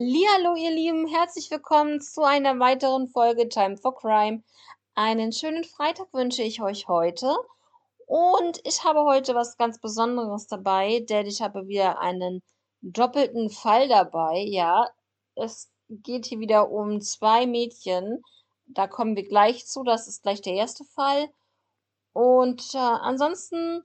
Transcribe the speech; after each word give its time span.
Hallo, 0.00 0.56
ihr 0.56 0.72
Lieben, 0.72 1.06
herzlich 1.06 1.52
willkommen 1.52 2.00
zu 2.00 2.22
einer 2.22 2.58
weiteren 2.58 3.06
Folge 3.06 3.48
Time 3.48 3.76
for 3.76 3.94
Crime. 3.94 4.42
Einen 4.96 5.30
schönen 5.30 5.62
Freitag 5.62 6.12
wünsche 6.12 6.42
ich 6.42 6.60
euch 6.60 6.88
heute. 6.88 7.32
Und 8.06 8.60
ich 8.64 8.82
habe 8.82 9.04
heute 9.04 9.36
was 9.36 9.56
ganz 9.56 9.80
Besonderes 9.80 10.48
dabei, 10.48 10.98
denn 11.08 11.26
ich 11.26 11.42
habe 11.42 11.68
wieder 11.68 12.00
einen 12.00 12.42
doppelten 12.82 13.50
Fall 13.50 13.86
dabei. 13.86 14.44
Ja, 14.48 14.88
es 15.36 15.70
geht 15.88 16.26
hier 16.26 16.40
wieder 16.40 16.72
um 16.72 17.00
zwei 17.00 17.46
Mädchen. 17.46 18.20
Da 18.66 18.88
kommen 18.88 19.14
wir 19.14 19.28
gleich 19.28 19.64
zu. 19.64 19.84
Das 19.84 20.08
ist 20.08 20.24
gleich 20.24 20.42
der 20.42 20.54
erste 20.54 20.84
Fall. 20.84 21.28
Und 22.12 22.74
äh, 22.74 22.78
ansonsten 22.78 23.84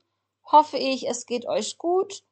hoffe 0.50 0.76
ich, 0.76 1.08
es 1.08 1.24
geht 1.24 1.46
euch 1.46 1.78
gut 1.78 2.24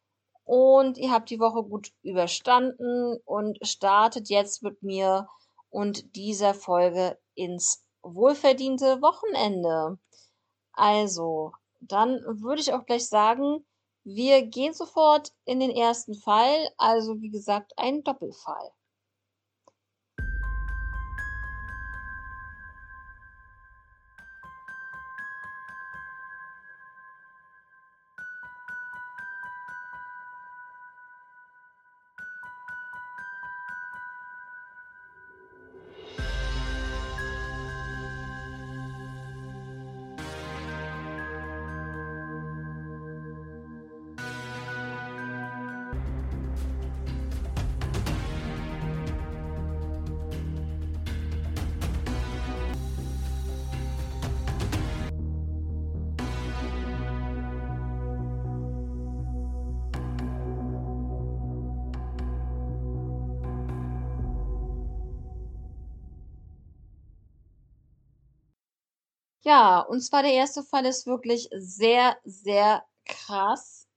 und 0.49 0.97
ihr 0.97 1.11
habt 1.11 1.29
die 1.29 1.41
Woche 1.41 1.63
gut 1.63 1.93
überstanden 2.03 3.19
und 3.27 3.59
startet 3.61 4.31
jetzt 4.31 4.63
mit 4.63 4.83
mir 4.83 5.29
und 5.69 6.17
dieser 6.17 6.55
Folge 6.55 7.19
ins 7.35 7.85
wohlverdiente 8.03 9.03
Wochenende. 9.03 9.99
Also, 10.73 11.53
dann 11.81 12.23
würde 12.41 12.63
ich 12.63 12.73
auch 12.73 12.87
gleich 12.87 13.07
sagen, 13.07 13.67
wir 14.05 14.41
gehen 14.47 14.73
sofort 14.73 15.35
in 15.45 15.61
den 15.61 15.71
ersten 15.71 16.15
Fall, 16.15 16.71
also 16.79 17.21
wie 17.21 17.29
gesagt, 17.29 17.75
ein 17.77 18.03
Doppelfall. 18.03 18.71
Ja, 69.49 69.81
und 69.81 70.03
zwar 70.03 70.23
der 70.23 70.35
erste 70.35 70.63
Fall 70.63 70.85
ist 70.85 71.07
wirklich 71.07 71.49
sehr, 71.57 72.19
sehr 72.23 72.85
krass, 73.07 73.89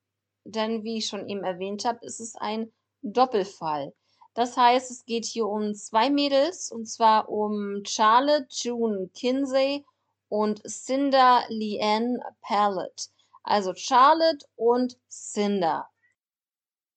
denn 0.45 0.85
wie 0.85 0.99
ich 0.99 1.07
schon 1.07 1.27
eben 1.27 1.43
erwähnt 1.43 1.83
habe, 1.83 2.05
ist 2.05 2.21
es 2.21 2.37
ein 2.37 2.71
Doppelfall. 3.01 3.93
Das 4.33 4.55
heißt, 4.55 4.89
es 4.89 5.03
geht 5.03 5.25
hier 5.25 5.45
um 5.47 5.75
zwei 5.75 6.09
Mädels, 6.09 6.71
und 6.71 6.85
zwar 6.85 7.27
um 7.27 7.83
Charlotte 7.85 8.47
June 8.49 9.09
Kinsey 9.13 9.83
und 10.29 10.61
Cinder 10.65 11.43
Leanne 11.49 12.21
Pallet. 12.39 13.09
Also 13.43 13.73
Charlotte 13.75 14.45
und 14.55 14.97
Cinder. 15.09 15.89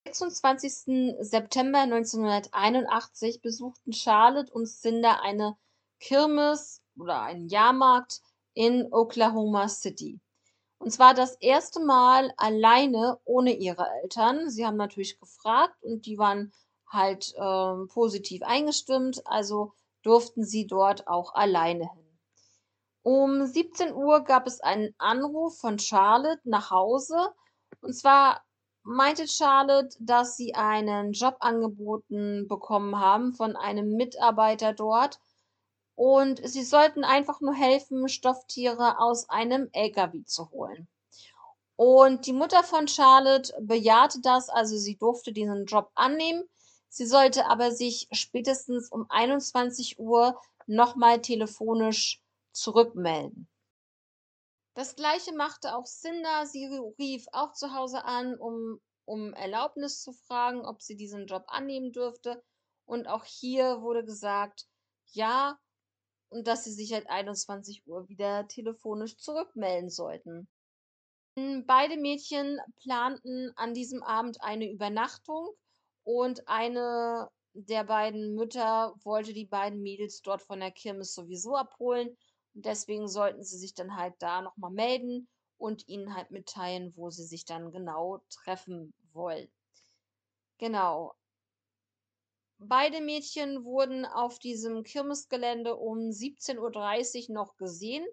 Am 0.05 0.13
26. 0.13 1.17
September 1.19 1.79
1981 1.79 3.41
besuchten 3.41 3.91
Charlotte 3.91 4.53
und 4.53 4.65
Cinder 4.65 5.21
eine 5.23 5.57
Kirmes 5.99 6.81
oder 6.97 7.21
einen 7.21 7.49
Jahrmarkt 7.49 8.21
in 8.55 8.91
Oklahoma 8.91 9.69
City. 9.69 10.19
Und 10.79 10.91
zwar 10.91 11.13
das 11.13 11.35
erste 11.35 11.79
Mal 11.79 12.33
alleine 12.37 13.19
ohne 13.23 13.53
ihre 13.53 13.87
Eltern. 14.01 14.49
Sie 14.49 14.65
haben 14.65 14.77
natürlich 14.77 15.19
gefragt 15.19 15.75
und 15.83 16.05
die 16.05 16.17
waren 16.17 16.51
halt 16.87 17.33
äh, 17.35 17.87
positiv 17.93 18.41
eingestimmt, 18.43 19.21
also 19.25 19.73
durften 20.03 20.43
sie 20.43 20.67
dort 20.67 21.07
auch 21.07 21.33
alleine 21.33 21.89
hin. 21.91 22.19
Um 23.03 23.45
17 23.45 23.93
Uhr 23.93 24.23
gab 24.23 24.47
es 24.47 24.61
einen 24.61 24.95
Anruf 24.97 25.59
von 25.59 25.77
Charlotte 25.77 26.41
nach 26.43 26.71
Hause. 26.71 27.33
Und 27.81 27.93
zwar 27.93 28.43
meinte 28.83 29.27
Charlotte, 29.27 29.95
dass 29.99 30.37
sie 30.37 30.55
einen 30.55 31.11
Job 31.11 31.37
angeboten 31.39 32.47
bekommen 32.47 32.99
haben 32.99 33.33
von 33.33 33.55
einem 33.55 33.95
Mitarbeiter 33.95 34.73
dort 34.73 35.19
und 35.95 36.47
sie 36.47 36.63
sollten 36.63 37.03
einfach 37.03 37.41
nur 37.41 37.53
helfen, 37.53 38.07
Stofftiere 38.09 38.99
aus 38.99 39.29
einem 39.29 39.69
LKW 39.71 40.23
zu 40.25 40.51
holen. 40.51 40.87
Und 41.77 42.25
die 42.25 42.33
Mutter 42.33 42.63
von 42.63 42.87
Charlotte 42.87 43.53
bejahte 43.59 44.21
das, 44.21 44.49
also 44.49 44.77
sie 44.77 44.97
durfte 44.97 45.33
diesen 45.33 45.65
Job 45.65 45.91
annehmen. 45.95 46.43
Sie 46.89 47.05
sollte 47.05 47.47
aber 47.47 47.71
sich 47.71 48.07
spätestens 48.11 48.89
um 48.89 49.05
21 49.09 49.99
Uhr 49.99 50.39
nochmal 50.67 51.21
telefonisch 51.21 52.21
zurückmelden. 52.53 53.49
Das 54.73 54.95
gleiche 54.95 55.33
machte 55.33 55.75
auch 55.75 55.85
Cinder. 55.85 56.45
Sie 56.45 56.65
rief 56.99 57.25
auch 57.31 57.53
zu 57.53 57.73
Hause 57.73 58.03
an, 58.03 58.37
um, 58.37 58.79
um 59.05 59.33
Erlaubnis 59.33 60.01
zu 60.01 60.11
fragen, 60.13 60.65
ob 60.65 60.81
sie 60.81 60.95
diesen 60.95 61.27
Job 61.27 61.43
annehmen 61.47 61.91
dürfte. 61.91 62.43
Und 62.85 63.07
auch 63.07 63.25
hier 63.25 63.81
wurde 63.81 64.03
gesagt, 64.03 64.65
ja, 65.11 65.57
und 66.35 66.47
dass 66.47 66.65
sie 66.65 66.73
sich 66.73 66.91
halt 66.91 67.09
21 67.09 67.87
Uhr 67.87 68.09
wieder 68.09 68.45
telefonisch 68.49 69.15
zurückmelden 69.17 69.89
sollten. 69.89 70.49
Beide 71.35 71.95
Mädchen 71.95 72.59
planten 72.81 73.53
an 73.55 73.73
diesem 73.73 74.03
Abend 74.03 74.41
eine 74.41 74.69
Übernachtung 74.69 75.49
und 76.03 76.47
eine 76.47 77.29
der 77.53 77.85
beiden 77.85 78.35
Mütter 78.35 78.93
wollte 79.03 79.33
die 79.33 79.45
beiden 79.45 79.81
Mädels 79.81 80.21
dort 80.21 80.41
von 80.41 80.59
der 80.59 80.71
Kirmes 80.71 81.13
sowieso 81.13 81.55
abholen 81.55 82.09
und 82.53 82.65
deswegen 82.65 83.07
sollten 83.07 83.43
sie 83.43 83.57
sich 83.57 83.73
dann 83.73 83.95
halt 83.95 84.15
da 84.19 84.41
nochmal 84.41 84.71
melden 84.71 85.29
und 85.57 85.87
ihnen 85.87 86.15
halt 86.15 86.31
mitteilen, 86.31 86.91
wo 86.97 87.09
sie 87.11 87.23
sich 87.23 87.45
dann 87.45 87.71
genau 87.71 88.21
treffen 88.29 88.93
wollen. 89.13 89.49
Genau. 90.57 91.15
Beide 92.57 93.01
Mädchen 93.01 93.65
wurden 93.65 94.05
auf 94.05 94.39
diesem 94.39 94.83
Kirmesgelände 94.83 95.75
um 95.75 96.09
17:30 96.09 97.29
Uhr 97.29 97.35
noch 97.35 97.57
gesehen. 97.57 98.05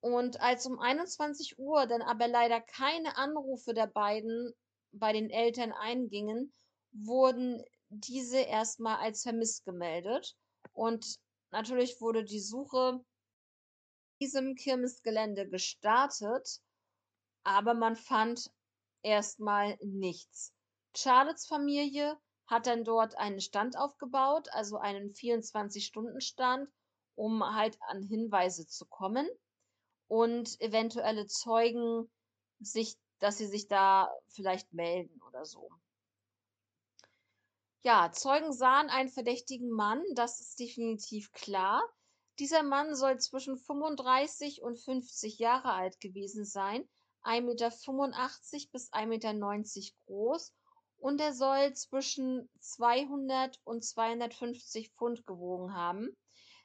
Und 0.00 0.40
als 0.40 0.66
um 0.66 0.78
21 0.78 1.58
Uhr 1.58 1.86
dann 1.86 2.02
aber 2.02 2.28
leider 2.28 2.60
keine 2.60 3.16
Anrufe 3.16 3.74
der 3.74 3.86
beiden 3.86 4.52
bei 4.92 5.12
den 5.12 5.30
Eltern 5.30 5.72
eingingen, 5.72 6.52
wurden 6.92 7.64
diese 7.88 8.38
erstmal 8.38 8.96
als 8.96 9.22
vermisst 9.22 9.64
gemeldet. 9.64 10.36
Und 10.72 11.18
natürlich 11.50 12.00
wurde 12.00 12.24
die 12.24 12.40
Suche 12.40 13.04
diesem 14.20 14.54
Kirmesgelände 14.56 15.48
gestartet, 15.48 16.60
aber 17.44 17.74
man 17.74 17.96
fand 17.96 18.50
erstmal 19.02 19.78
nichts. 19.80 20.52
Charlottes 20.94 21.46
Familie 21.46 22.18
hat 22.48 22.66
dann 22.66 22.82
dort 22.82 23.16
einen 23.18 23.40
Stand 23.40 23.76
aufgebaut, 23.76 24.48
also 24.52 24.78
einen 24.78 25.12
24-Stunden-Stand, 25.12 26.68
um 27.14 27.44
halt 27.44 27.78
an 27.82 28.02
Hinweise 28.02 28.66
zu 28.66 28.86
kommen 28.86 29.28
und 30.08 30.58
eventuelle 30.60 31.26
Zeugen 31.26 32.10
sich, 32.58 32.96
dass 33.18 33.36
sie 33.38 33.46
sich 33.46 33.68
da 33.68 34.10
vielleicht 34.28 34.72
melden 34.72 35.20
oder 35.28 35.44
so. 35.44 35.70
Ja, 37.82 38.10
Zeugen 38.12 38.52
sahen 38.52 38.88
einen 38.88 39.10
verdächtigen 39.10 39.70
Mann, 39.70 40.02
das 40.14 40.40
ist 40.40 40.58
definitiv 40.58 41.30
klar. 41.32 41.82
Dieser 42.38 42.62
Mann 42.62 42.94
soll 42.94 43.18
zwischen 43.18 43.58
35 43.58 44.62
und 44.62 44.78
50 44.78 45.38
Jahre 45.38 45.72
alt 45.72 46.00
gewesen 46.00 46.44
sein, 46.44 46.88
1,85 47.24 47.42
Meter 47.42 47.70
bis 48.72 48.92
1,90 48.92 49.06
Meter 49.06 49.96
groß 50.06 50.54
und 50.98 51.20
er 51.20 51.32
soll 51.32 51.72
zwischen 51.74 52.48
200 52.60 53.60
und 53.64 53.84
250 53.84 54.90
Pfund 54.90 55.26
gewogen 55.26 55.74
haben. 55.74 56.16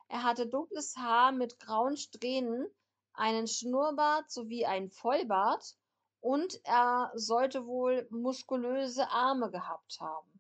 Er 0.08 0.24
hatte 0.24 0.48
dunkles 0.48 0.96
Haar 0.98 1.32
mit 1.32 1.60
grauen 1.60 1.98
Strähnen, 1.98 2.68
einen 3.14 3.48
Schnurrbart 3.48 4.32
sowie 4.32 4.66
einen 4.66 4.90
Vollbart 4.90 5.76
und 6.22 6.60
er 6.64 7.12
sollte 7.16 7.66
wohl 7.66 8.08
muskulöse 8.10 9.10
Arme 9.10 9.52
gehabt 9.52 10.00
haben. 10.00 10.40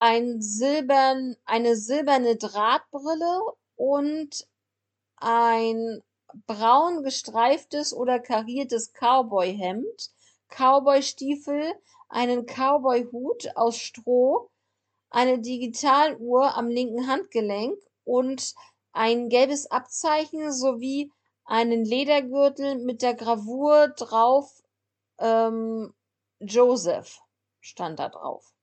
Ein 0.00 0.40
silbern, 0.40 1.36
eine 1.44 1.76
silberne 1.76 2.36
Drahtbrille 2.36 3.40
und 3.76 4.48
ein 5.16 6.02
braun 6.46 7.02
gestreiftes 7.02 7.92
oder 7.92 8.20
kariertes 8.20 8.92
Cowboyhemd, 8.92 10.10
Cowboystiefel 10.48 11.74
einen 12.08 12.46
Cowboy-Hut 12.46 13.56
aus 13.56 13.78
Stroh, 13.78 14.50
eine 15.10 15.38
Digitaluhr 15.38 16.54
am 16.56 16.68
linken 16.68 17.06
Handgelenk 17.06 17.78
und 18.04 18.54
ein 18.92 19.28
gelbes 19.28 19.70
Abzeichen 19.70 20.52
sowie 20.52 21.12
einen 21.44 21.84
Ledergürtel 21.84 22.78
mit 22.78 23.02
der 23.02 23.14
Gravur 23.14 23.88
drauf 23.88 24.62
ähm, 25.18 25.94
Joseph 26.40 27.20
stand 27.60 27.98
da 27.98 28.08
drauf. 28.08 28.54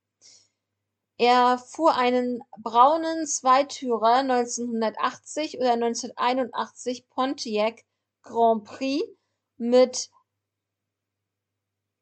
Er 1.18 1.58
fuhr 1.58 1.96
einen 1.96 2.42
braunen 2.58 3.26
Zweitürer 3.26 4.16
1980 4.16 5.58
oder 5.60 5.74
1981 5.74 7.08
Pontiac 7.10 7.84
Grand 8.22 8.66
Prix 8.66 9.04
mit 9.58 10.10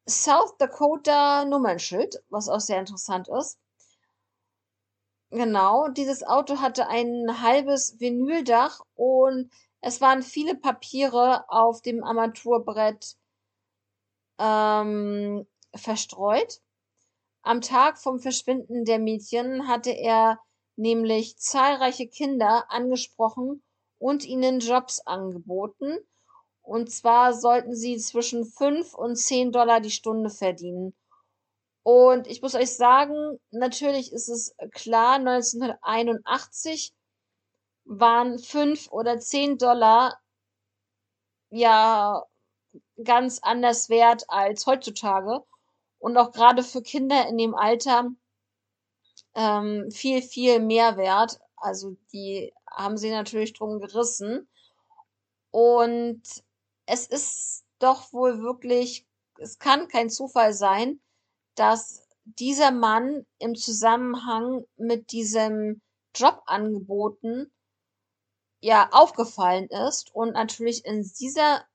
South 0.08 0.58
Dakota 0.58 1.46
Nummernschild, 1.46 2.24
was 2.30 2.50
auch 2.50 2.60
sehr 2.60 2.80
interessant 2.80 3.28
ist. 3.30 3.58
Genau, 5.32 5.88
dieses 5.88 6.24
Auto 6.24 6.60
hatte 6.60 6.88
ein 6.88 7.42
halbes 7.42 8.00
Vinyldach 8.00 8.82
und 8.96 9.50
es 9.82 10.00
waren 10.00 10.22
viele 10.22 10.56
Papiere 10.56 11.46
auf 11.50 11.82
dem 11.82 12.04
Armaturenbrett 12.04 13.18
ähm, 14.38 15.48
verstreut. 15.76 16.62
Am 17.42 17.62
Tag 17.62 17.98
vom 17.98 18.20
Verschwinden 18.20 18.86
der 18.86 19.00
Mädchen 19.00 19.68
hatte 19.68 19.92
er 19.92 20.40
nämlich 20.76 21.38
zahlreiche 21.38 22.08
Kinder 22.08 22.66
angesprochen 22.70 23.64
und 23.98 24.26
ihnen 24.26 24.60
Jobs 24.60 25.00
angeboten. 25.00 25.98
Und 26.64 26.92
zwar 26.92 27.34
sollten 27.34 27.76
sie 27.76 27.98
zwischen 27.98 28.46
fünf 28.46 28.94
und 28.94 29.18
zehn 29.18 29.52
Dollar 29.52 29.82
die 29.82 29.92
Stunde 29.92 30.30
verdienen. 30.30 30.96
Und 31.84 32.28
ich 32.28 32.42
muss 32.42 32.56
euch 32.56 32.76
sagen, 32.76 33.40
natürlich 33.52 34.14
ist 34.14 34.30
es 34.30 34.56
klar, 34.72 35.16
1981 35.16 36.94
waren 37.86 38.40
fünf 38.40 38.90
oder 38.92 39.20
zehn 39.20 39.58
Dollar 39.58 40.18
ja 41.50 42.24
ganz 43.04 43.40
anders 43.42 43.90
wert 43.90 44.24
als 44.30 44.66
heutzutage 44.66 45.44
und 46.00 46.18
auch 46.18 46.32
gerade 46.32 46.64
für 46.64 46.82
Kinder 46.82 47.28
in 47.28 47.38
dem 47.38 47.56
Alter 47.56 48.10
ähm, 49.36 49.92
viel, 49.92 50.22
viel 50.22 50.60
mehr 50.60 50.96
wert. 50.96 51.40
Also 51.58 51.98
die 52.14 52.54
haben 52.70 52.98
sie 52.98 53.12
natürlich 53.12 53.54
drum 53.54 53.80
gerissen. 53.80 54.48
Und 55.52 56.24
es 56.86 57.08
ist 57.08 57.66
doch 57.80 58.14
wohl 58.14 58.42
wirklich, 58.42 59.06
es 59.38 59.60
kann 59.60 59.88
kein 59.88 60.10
Zufall 60.10 60.54
sein, 60.54 61.02
dass 61.56 62.08
dieser 62.26 62.72
Mann 62.72 63.26
im 63.40 63.56
Zusammenhang 63.56 64.66
mit 64.78 65.12
diesem 65.12 65.82
Jobangeboten 66.16 67.52
ja 68.62 68.90
aufgefallen 68.92 69.68
ist 69.68 70.14
und 70.16 70.34
natürlich 70.34 70.86
in 70.86 71.04
dieser 71.20 71.66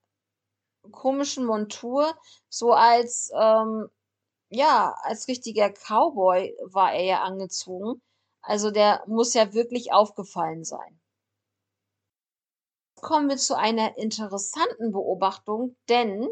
komischen 0.91 1.45
Montur 1.45 2.17
so 2.49 2.73
als 2.73 3.31
ähm, 3.35 3.89
ja, 4.51 4.95
als 5.03 5.29
richtiger 5.29 5.71
Cowboy 5.71 6.57
war 6.63 6.93
er 6.93 7.05
ja 7.05 7.23
angezogen. 7.23 8.01
Also 8.41 8.71
der 8.71 9.03
muss 9.07 9.35
ja 9.35 9.53
wirklich 9.53 9.93
aufgefallen 9.93 10.65
sein. 10.65 10.98
Kommen 13.01 13.29
wir 13.29 13.37
zu 13.37 13.57
einer 13.57 13.97
interessanten 13.97 14.93
Beobachtung, 14.93 15.77
denn 15.89 16.29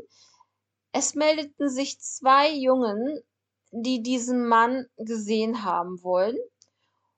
es 0.92 1.14
meldeten 1.14 1.68
sich 1.68 2.00
zwei 2.00 2.50
Jungen, 2.52 3.20
die 3.70 4.02
diesen 4.02 4.46
Mann 4.46 4.86
gesehen 4.96 5.64
haben 5.64 6.02
wollen. 6.02 6.38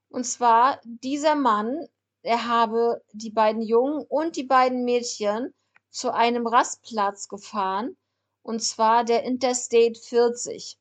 Und 0.08 0.24
zwar 0.24 0.80
dieser 0.84 1.34
Mann, 1.34 1.86
er 2.22 2.48
habe 2.48 3.02
die 3.12 3.30
beiden 3.30 3.62
Jungen 3.62 4.04
und 4.08 4.36
die 4.36 4.44
beiden 4.44 4.84
Mädchen 4.84 5.54
zu 5.90 6.12
einem 6.12 6.46
Rastplatz 6.46 7.28
gefahren, 7.28 7.96
und 8.42 8.60
zwar 8.62 9.04
der 9.04 9.24
Interstate 9.24 9.98
40. 10.00 10.78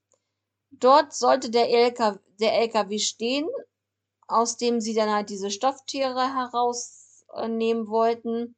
Dort 0.72 1.14
sollte 1.14 1.50
der 1.50 1.70
LKW, 1.70 2.20
der 2.40 2.54
LKW 2.54 3.00
stehen, 3.00 3.48
aus 4.28 4.58
dem 4.58 4.82
sie 4.82 4.94
dann 4.94 5.10
halt 5.10 5.30
diese 5.30 5.50
Stofftiere 5.50 6.34
herausnehmen 7.30 7.88
wollten. 7.88 8.56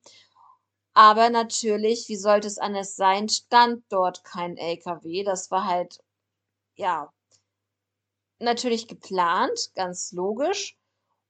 Aber 0.93 1.29
natürlich, 1.29 2.09
wie 2.09 2.17
sollte 2.17 2.47
es 2.47 2.57
anders 2.57 2.95
sein, 2.95 3.29
stand 3.29 3.83
dort 3.89 4.23
kein 4.23 4.57
LKW. 4.57 5.23
Das 5.23 5.49
war 5.51 5.65
halt, 5.65 5.99
ja, 6.75 7.13
natürlich 8.39 8.87
geplant, 8.87 9.71
ganz 9.75 10.11
logisch. 10.11 10.77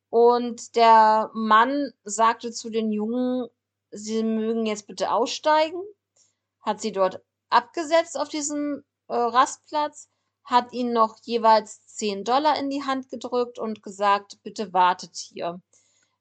Und 0.09 0.75
der 0.75 1.30
Mann 1.33 1.94
sagte 2.03 2.51
zu 2.51 2.69
den 2.69 2.91
Jungen, 2.91 3.47
sie 3.91 4.24
mögen 4.24 4.65
jetzt 4.65 4.88
bitte 4.88 5.12
aussteigen, 5.12 5.81
hat 6.62 6.81
sie 6.81 6.91
dort 6.91 7.21
abgesetzt 7.50 8.18
auf 8.18 8.30
diesem 8.30 8.83
äh, 9.07 9.15
Rastplatz 9.15 10.09
hat 10.50 10.74
ihnen 10.74 10.94
noch 10.94 11.18
jeweils 11.24 11.86
10 11.86 12.24
Dollar 12.24 12.57
in 12.57 12.69
die 12.71 12.83
Hand 12.83 13.09
gedrückt 13.09 13.59
und 13.59 13.83
gesagt, 13.83 14.41
bitte 14.41 14.74
wartet 14.74 15.15
hier. 15.15 15.62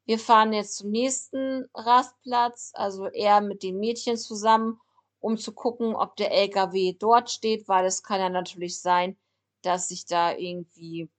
Wir 0.09 0.19
fahren 0.19 0.55
jetzt 0.55 0.79
zum 0.79 0.91
nächsten 0.91 1.69
Rastplatz, 1.75 2.71
also 2.73 3.09
er 3.09 3.43
mit 3.43 3.63
den 3.63 3.79
Mädchen 3.79 4.17
zusammen, 4.17 4.81
um 5.21 5.37
zu 5.37 5.53
gucken, 5.53 5.95
ob 5.95 6.17
der 6.17 6.33
LKW 6.33 6.97
dort 6.99 7.31
steht, 7.31 7.69
weil 7.69 7.85
es 7.85 8.03
kann 8.03 8.19
ja 8.19 8.31
natürlich 8.31 8.81
sein, 8.81 9.19
dass 9.61 9.89
sich 9.89 10.07
da 10.07 10.35
irgendwie, 10.35 11.11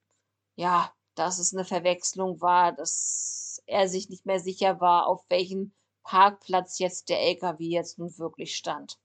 ja, 0.55 0.91
dass 1.13 1.37
es 1.37 1.53
eine 1.53 1.65
Verwechslung 1.65 2.41
war, 2.41 2.71
dass 2.71 3.61
er 3.67 3.87
sich 3.87 4.09
nicht 4.09 4.25
mehr 4.25 4.39
sicher 4.39 4.81
war, 4.81 5.05
auf 5.05 5.23
welchem 5.29 5.71
Parkplatz 6.01 6.79
jetzt 6.79 7.09
der 7.09 7.21
LKW 7.21 7.65
jetzt 7.65 7.99
nun 7.99 8.17
wirklich 8.17 8.55
stand. 8.55 8.97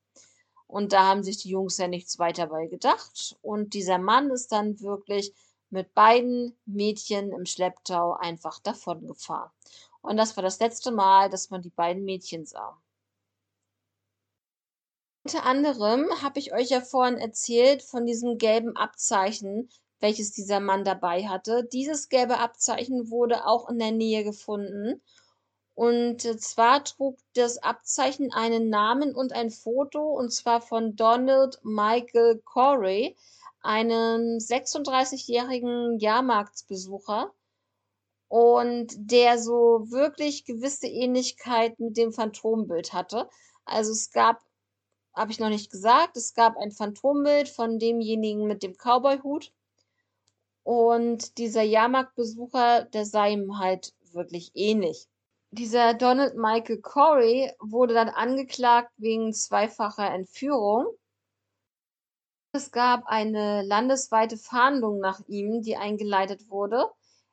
Und 0.67 0.95
da 0.95 1.07
haben 1.07 1.23
sich 1.23 1.43
die 1.43 1.51
Jungs 1.51 1.77
ja 1.77 1.89
nichts 1.89 2.19
weiter 2.19 2.47
bei 2.47 2.69
gedacht. 2.69 3.37
Und 3.43 3.75
dieser 3.75 3.99
Mann 3.99 4.31
ist 4.31 4.51
dann 4.51 4.81
wirklich 4.81 5.35
mit 5.75 5.93
beiden 5.93 6.57
Mädchen 6.65 7.33
im 7.33 7.45
Schlepptau 7.45 8.15
einfach 8.15 8.61
davongefahren. 8.61 9.51
Und 10.01 10.17
das 10.17 10.37
war 10.37 10.43
das 10.43 10.61
letzte 10.61 10.91
Mal, 10.91 11.29
dass 11.29 11.51
man 11.51 11.63
die 11.63 11.71
beiden 11.71 12.05
Mädchen 12.05 12.47
sah. 12.47 12.81
Unter 15.25 15.45
anderem 15.45 16.07
habe 16.23 16.39
ich 16.39 16.55
euch 16.55 16.71
ja 16.71 16.81
vorhin 16.81 17.19
erzählt 17.19 17.83
von 17.83 18.07
diesem 18.07 18.39
gelben 18.39 18.77
Abzeichen, 18.77 19.69
welches 20.01 20.33
dieser 20.33 20.61
Mann 20.61 20.85
dabei 20.85 21.27
hatte. 21.27 21.65
Dieses 21.65 22.09
gelbe 22.09 22.39
Abzeichen 22.39 23.11
wurde 23.11 23.47
auch 23.47 23.69
in 23.69 23.79
der 23.79 23.93
Nähe 23.93 24.23
gefunden 24.23 25.03
und 25.75 26.21
zwar 26.41 26.85
trug 26.85 27.19
das 27.35 27.59
Abzeichen 27.59 28.33
einen 28.33 28.71
Namen 28.71 29.15
und 29.15 29.33
ein 29.33 29.51
Foto, 29.51 30.01
und 30.13 30.33
zwar 30.33 30.61
von 30.61 30.95
Donald 30.95 31.59
Michael 31.65 32.41
Corey, 32.45 33.17
einem 33.65 34.39
36-jährigen 34.39 35.99
Jahrmarktsbesucher. 35.99 37.33
Und 38.29 38.95
der 38.97 39.39
so 39.39 39.87
wirklich 39.91 40.45
gewisse 40.45 40.87
Ähnlichkeit 40.87 41.79
mit 41.79 41.97
dem 41.97 42.13
Phantombild 42.13 42.93
hatte. 42.93 43.29
Also 43.65 43.93
es 43.93 44.11
gab, 44.11 44.41
habe 45.15 45.31
ich 45.31 45.39
noch 45.39 45.51
nicht 45.51 45.71
gesagt, 45.71 46.17
es 46.17 46.35
gab 46.35 46.57
ein 46.57 46.73
Phantombild 46.73 47.49
von 47.49 47.79
demjenigen 47.79 48.47
mit 48.47 48.63
dem 48.63 48.75
Cowboyhut. 48.77 49.53
Und 50.65 51.39
dieser 51.39 51.63
Jahrmarktbesucher, 51.63 52.85
der 52.87 53.05
sah 53.05 53.27
ihm 53.27 53.59
halt 53.59 53.93
wirklich 54.13 54.51
ähnlich. 54.55 55.07
Dieser 55.51 55.95
Donald 55.95 56.37
Michael 56.37 56.81
Corey 56.81 57.53
wurde 57.61 57.95
dann 57.95 58.09
angeklagt 58.09 58.91
wegen 58.97 59.33
zweifacher 59.33 60.11
Entführung. 60.13 60.87
Es 62.57 62.71
gab 62.71 63.07
eine 63.07 63.65
landesweite 63.65 64.37
Fahndung 64.37 65.01
nach 65.01 65.21
ihm, 65.27 65.63
die 65.63 65.77
eingeleitet 65.77 66.51
wurde. 66.51 66.89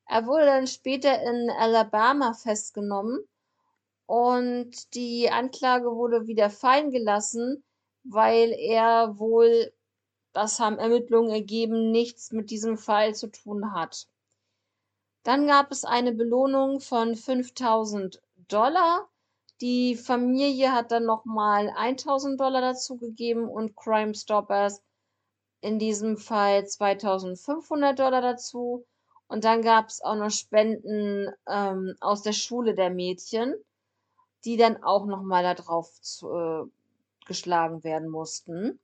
Er 0.07 0.25
wurde 0.25 0.47
dann 0.47 0.65
später 0.65 1.21
in 1.21 1.47
Alabama 1.51 2.33
festgenommen 2.33 3.19
und 4.07 4.95
die 4.95 5.29
Anklage 5.29 5.91
wurde 5.95 6.25
wieder 6.25 6.49
fallen 6.49 6.89
gelassen, 6.89 7.63
weil 8.03 8.51
er 8.51 9.19
wohl, 9.19 9.71
das 10.33 10.59
haben 10.59 10.79
Ermittlungen 10.79 11.29
ergeben, 11.29 11.91
nichts 11.91 12.31
mit 12.31 12.49
diesem 12.49 12.75
Fall 12.75 13.13
zu 13.13 13.27
tun 13.27 13.73
hat. 13.73 14.07
Dann 15.21 15.45
gab 15.45 15.71
es 15.71 15.85
eine 15.85 16.13
Belohnung 16.13 16.79
von 16.79 17.15
5000 17.15 18.19
Dollar. 18.47 19.07
Die 19.61 19.95
Familie 19.95 20.71
hat 20.71 20.91
dann 20.91 21.05
nochmal 21.05 21.69
1000 21.69 22.41
Dollar 22.41 22.61
dazugegeben 22.61 23.47
und 23.47 23.75
Crime 23.75 24.15
Stoppers 24.15 24.81
in 25.61 25.79
diesem 25.79 26.17
Fall 26.17 26.65
2500 26.65 27.97
Dollar 27.97 28.21
dazu. 28.21 28.85
Und 29.27 29.45
dann 29.45 29.61
gab 29.61 29.87
es 29.87 30.01
auch 30.01 30.15
noch 30.15 30.31
Spenden 30.31 31.29
ähm, 31.47 31.95
aus 32.01 32.21
der 32.23 32.33
Schule 32.33 32.75
der 32.75 32.89
Mädchen, 32.89 33.55
die 34.43 34.57
dann 34.57 34.83
auch 34.83 35.05
nochmal 35.05 35.43
da 35.43 35.53
drauf 35.53 35.89
zu, 36.01 36.29
äh, 36.31 36.63
geschlagen 37.25 37.83
werden 37.83 38.09
mussten. 38.09 38.79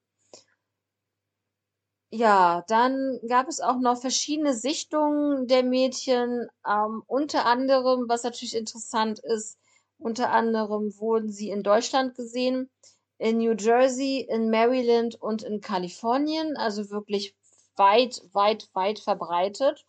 Ja, 2.09 2.63
dann 2.69 3.19
gab 3.27 3.49
es 3.49 3.59
auch 3.59 3.79
noch 3.79 3.99
verschiedene 3.99 4.53
Sichtungen 4.53 5.47
der 5.47 5.63
Mädchen. 5.63 6.47
Ähm, 6.65 7.03
unter 7.07 7.45
anderem, 7.45 8.07
was 8.07 8.23
natürlich 8.23 8.55
interessant 8.55 9.19
ist, 9.19 9.59
unter 9.99 10.31
anderem 10.31 10.97
wurden 10.99 11.29
sie 11.29 11.49
in 11.49 11.63
Deutschland 11.63 12.15
gesehen, 12.15 12.69
in 13.17 13.39
New 13.39 13.53
Jersey, 13.53 14.19
in 14.29 14.49
Maryland 14.49 15.15
und 15.21 15.43
in 15.43 15.61
Kalifornien, 15.61 16.55
also 16.57 16.89
wirklich 16.89 17.35
weit, 17.75 18.21
weit, 18.33 18.69
weit 18.73 18.99
verbreitet. 18.99 19.85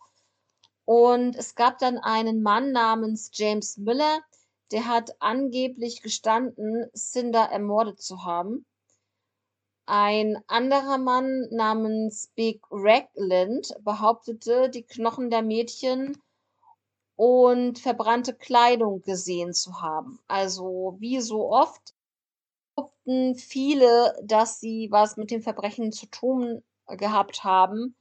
Und 0.85 1.35
es 1.35 1.55
gab 1.55 1.77
dann 1.77 1.97
einen 1.99 2.41
Mann 2.41 2.71
namens 2.71 3.29
James 3.33 3.77
Miller, 3.77 4.21
der 4.71 4.87
hat 4.87 5.15
angeblich 5.19 6.01
gestanden, 6.01 6.89
Cinder 6.95 7.49
ermordet 7.51 8.01
zu 8.01 8.23
haben. 8.23 8.65
Ein 9.85 10.37
anderer 10.47 10.99
Mann 10.99 11.47
namens 11.49 12.31
Big 12.35 12.61
Ragland 12.69 13.73
behauptete, 13.81 14.69
die 14.69 14.83
Knochen 14.83 15.31
der 15.31 15.41
Mädchen 15.41 16.21
und 17.15 17.79
verbrannte 17.79 18.35
Kleidung 18.35 19.01
gesehen 19.01 19.53
zu 19.53 19.81
haben. 19.81 20.19
Also 20.27 20.95
wie 20.99 21.19
so 21.21 21.51
oft 21.51 21.95
behaupten 22.79 23.35
viele, 23.35 24.15
dass 24.23 24.59
sie 24.59 24.87
was 24.91 25.17
mit 25.17 25.31
dem 25.31 25.41
Verbrechen 25.41 25.91
zu 25.91 26.05
tun 26.07 26.63
gehabt 26.87 27.43
haben, 27.43 27.95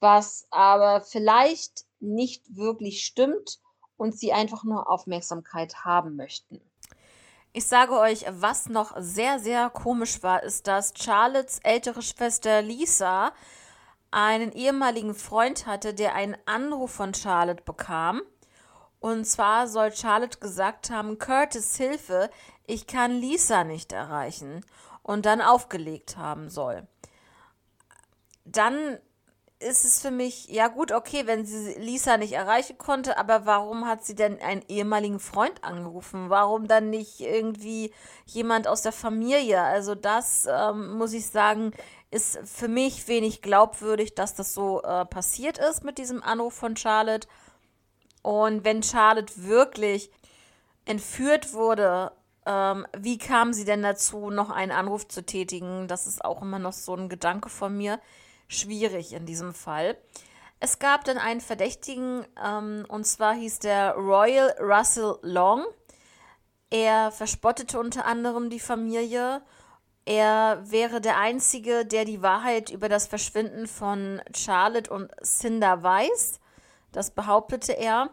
was 0.00 0.46
aber 0.50 1.00
vielleicht 1.00 1.84
nicht 2.00 2.56
wirklich 2.56 3.04
stimmt 3.04 3.58
und 3.96 4.18
sie 4.18 4.32
einfach 4.32 4.64
nur 4.64 4.90
Aufmerksamkeit 4.90 5.84
haben 5.84 6.16
möchten. 6.16 6.60
Ich 7.52 7.66
sage 7.66 7.92
euch, 7.98 8.24
was 8.30 8.68
noch 8.68 8.94
sehr, 8.98 9.38
sehr 9.38 9.70
komisch 9.70 10.22
war, 10.22 10.42
ist, 10.42 10.66
dass 10.66 10.94
Charlottes 10.96 11.60
ältere 11.62 12.02
Schwester 12.02 12.62
Lisa 12.62 13.32
einen 14.10 14.52
ehemaligen 14.52 15.14
Freund 15.14 15.66
hatte, 15.66 15.94
der 15.94 16.14
einen 16.14 16.36
Anruf 16.46 16.92
von 16.92 17.14
Charlotte 17.14 17.62
bekam. 17.62 18.22
Und 19.00 19.26
zwar 19.26 19.68
soll 19.68 19.92
Charlotte 19.92 20.38
gesagt 20.38 20.90
haben, 20.90 21.18
Curtis 21.18 21.76
Hilfe, 21.76 22.30
ich 22.66 22.86
kann 22.86 23.12
Lisa 23.12 23.64
nicht 23.64 23.92
erreichen. 23.92 24.64
Und 25.02 25.26
dann 25.26 25.40
aufgelegt 25.40 26.16
haben 26.16 26.48
soll. 26.48 26.86
Dann 28.44 28.98
ist 29.62 29.84
es 29.84 30.00
für 30.00 30.10
mich, 30.10 30.48
ja 30.48 30.68
gut, 30.68 30.92
okay, 30.92 31.26
wenn 31.26 31.44
sie 31.46 31.74
Lisa 31.74 32.16
nicht 32.16 32.32
erreichen 32.32 32.78
konnte, 32.78 33.16
aber 33.16 33.46
warum 33.46 33.86
hat 33.86 34.04
sie 34.04 34.14
denn 34.14 34.40
einen 34.40 34.62
ehemaligen 34.68 35.20
Freund 35.20 35.62
angerufen? 35.64 36.30
Warum 36.30 36.66
dann 36.66 36.90
nicht 36.90 37.20
irgendwie 37.20 37.92
jemand 38.26 38.68
aus 38.68 38.82
der 38.82 38.92
Familie? 38.92 39.60
Also 39.60 39.94
das, 39.94 40.46
ähm, 40.50 40.98
muss 40.98 41.12
ich 41.12 41.26
sagen, 41.26 41.72
ist 42.10 42.38
für 42.44 42.68
mich 42.68 43.08
wenig 43.08 43.40
glaubwürdig, 43.40 44.14
dass 44.14 44.34
das 44.34 44.52
so 44.52 44.82
äh, 44.82 45.04
passiert 45.06 45.58
ist 45.58 45.84
mit 45.84 45.98
diesem 45.98 46.22
Anruf 46.22 46.54
von 46.54 46.76
Charlotte. 46.76 47.26
Und 48.22 48.64
wenn 48.64 48.82
Charlotte 48.82 49.32
wirklich 49.36 50.10
entführt 50.84 51.52
wurde, 51.54 52.12
ähm, 52.46 52.86
wie 52.96 53.18
kam 53.18 53.52
sie 53.52 53.64
denn 53.64 53.82
dazu, 53.82 54.30
noch 54.30 54.50
einen 54.50 54.72
Anruf 54.72 55.06
zu 55.08 55.24
tätigen? 55.24 55.88
Das 55.88 56.06
ist 56.06 56.24
auch 56.24 56.42
immer 56.42 56.58
noch 56.58 56.72
so 56.72 56.94
ein 56.94 57.08
Gedanke 57.08 57.48
von 57.48 57.76
mir 57.76 58.00
schwierig 58.48 59.12
in 59.12 59.26
diesem 59.26 59.54
Fall. 59.54 59.96
Es 60.60 60.78
gab 60.78 61.04
dann 61.04 61.18
einen 61.18 61.40
Verdächtigen, 61.40 62.24
ähm, 62.42 62.84
und 62.88 63.04
zwar 63.04 63.34
hieß 63.34 63.60
der 63.60 63.94
Royal 63.94 64.54
Russell 64.60 65.18
Long. 65.22 65.64
Er 66.70 67.10
verspottete 67.10 67.78
unter 67.78 68.06
anderem 68.06 68.48
die 68.48 68.60
Familie. 68.60 69.42
Er 70.04 70.62
wäre 70.64 71.00
der 71.00 71.18
Einzige, 71.18 71.84
der 71.84 72.04
die 72.04 72.22
Wahrheit 72.22 72.70
über 72.70 72.88
das 72.88 73.06
Verschwinden 73.06 73.66
von 73.66 74.20
Charlotte 74.34 74.92
und 74.92 75.10
Cinder 75.24 75.82
weiß. 75.82 76.40
Das 76.92 77.10
behauptete 77.10 77.72
er. 77.72 78.10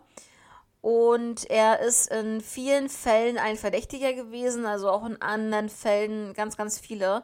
Und 0.81 1.49
er 1.49 1.79
ist 1.79 2.11
in 2.11 2.39
vielen 2.41 2.87
Fällen 2.87 3.37
ein 3.37 3.57
Verdächtiger 3.57 4.13
gewesen, 4.13 4.65
also 4.65 4.89
auch 4.89 5.05
in 5.05 5.21
anderen 5.21 5.69
Fällen 5.69 6.33
ganz, 6.33 6.55
ganz 6.55 6.79
viele. 6.79 7.23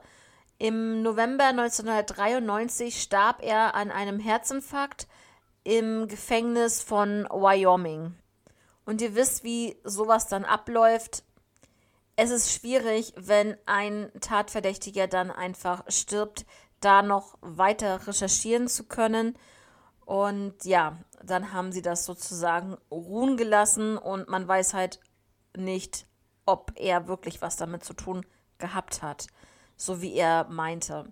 Im 0.57 1.01
November 1.01 1.45
1993 1.45 3.01
starb 3.01 3.41
er 3.41 3.75
an 3.75 3.91
einem 3.91 4.19
Herzinfarkt 4.19 5.07
im 5.63 6.07
Gefängnis 6.07 6.81
von 6.81 7.27
Wyoming. 7.29 8.13
Und 8.85 9.01
ihr 9.01 9.15
wisst, 9.15 9.43
wie 9.43 9.77
sowas 9.83 10.27
dann 10.27 10.45
abläuft. 10.45 11.23
Es 12.15 12.29
ist 12.29 12.53
schwierig, 12.53 13.13
wenn 13.17 13.57
ein 13.65 14.11
Tatverdächtiger 14.21 15.07
dann 15.07 15.31
einfach 15.31 15.83
stirbt, 15.89 16.45
da 16.79 17.01
noch 17.01 17.37
weiter 17.41 18.07
recherchieren 18.07 18.67
zu 18.67 18.85
können. 18.85 19.37
Und 20.05 20.63
ja, 20.63 20.97
dann 21.23 21.51
haben 21.51 21.71
sie 21.71 21.81
das 21.81 22.05
sozusagen 22.05 22.77
ruhen 22.91 23.37
gelassen 23.37 23.97
und 23.97 24.29
man 24.29 24.47
weiß 24.47 24.73
halt 24.73 24.99
nicht, 25.57 26.05
ob 26.45 26.71
er 26.75 27.07
wirklich 27.07 27.41
was 27.41 27.55
damit 27.55 27.83
zu 27.83 27.93
tun 27.93 28.25
gehabt 28.59 29.01
hat 29.01 29.27
so 29.75 30.01
wie 30.01 30.13
er 30.13 30.45
meinte. 30.49 31.11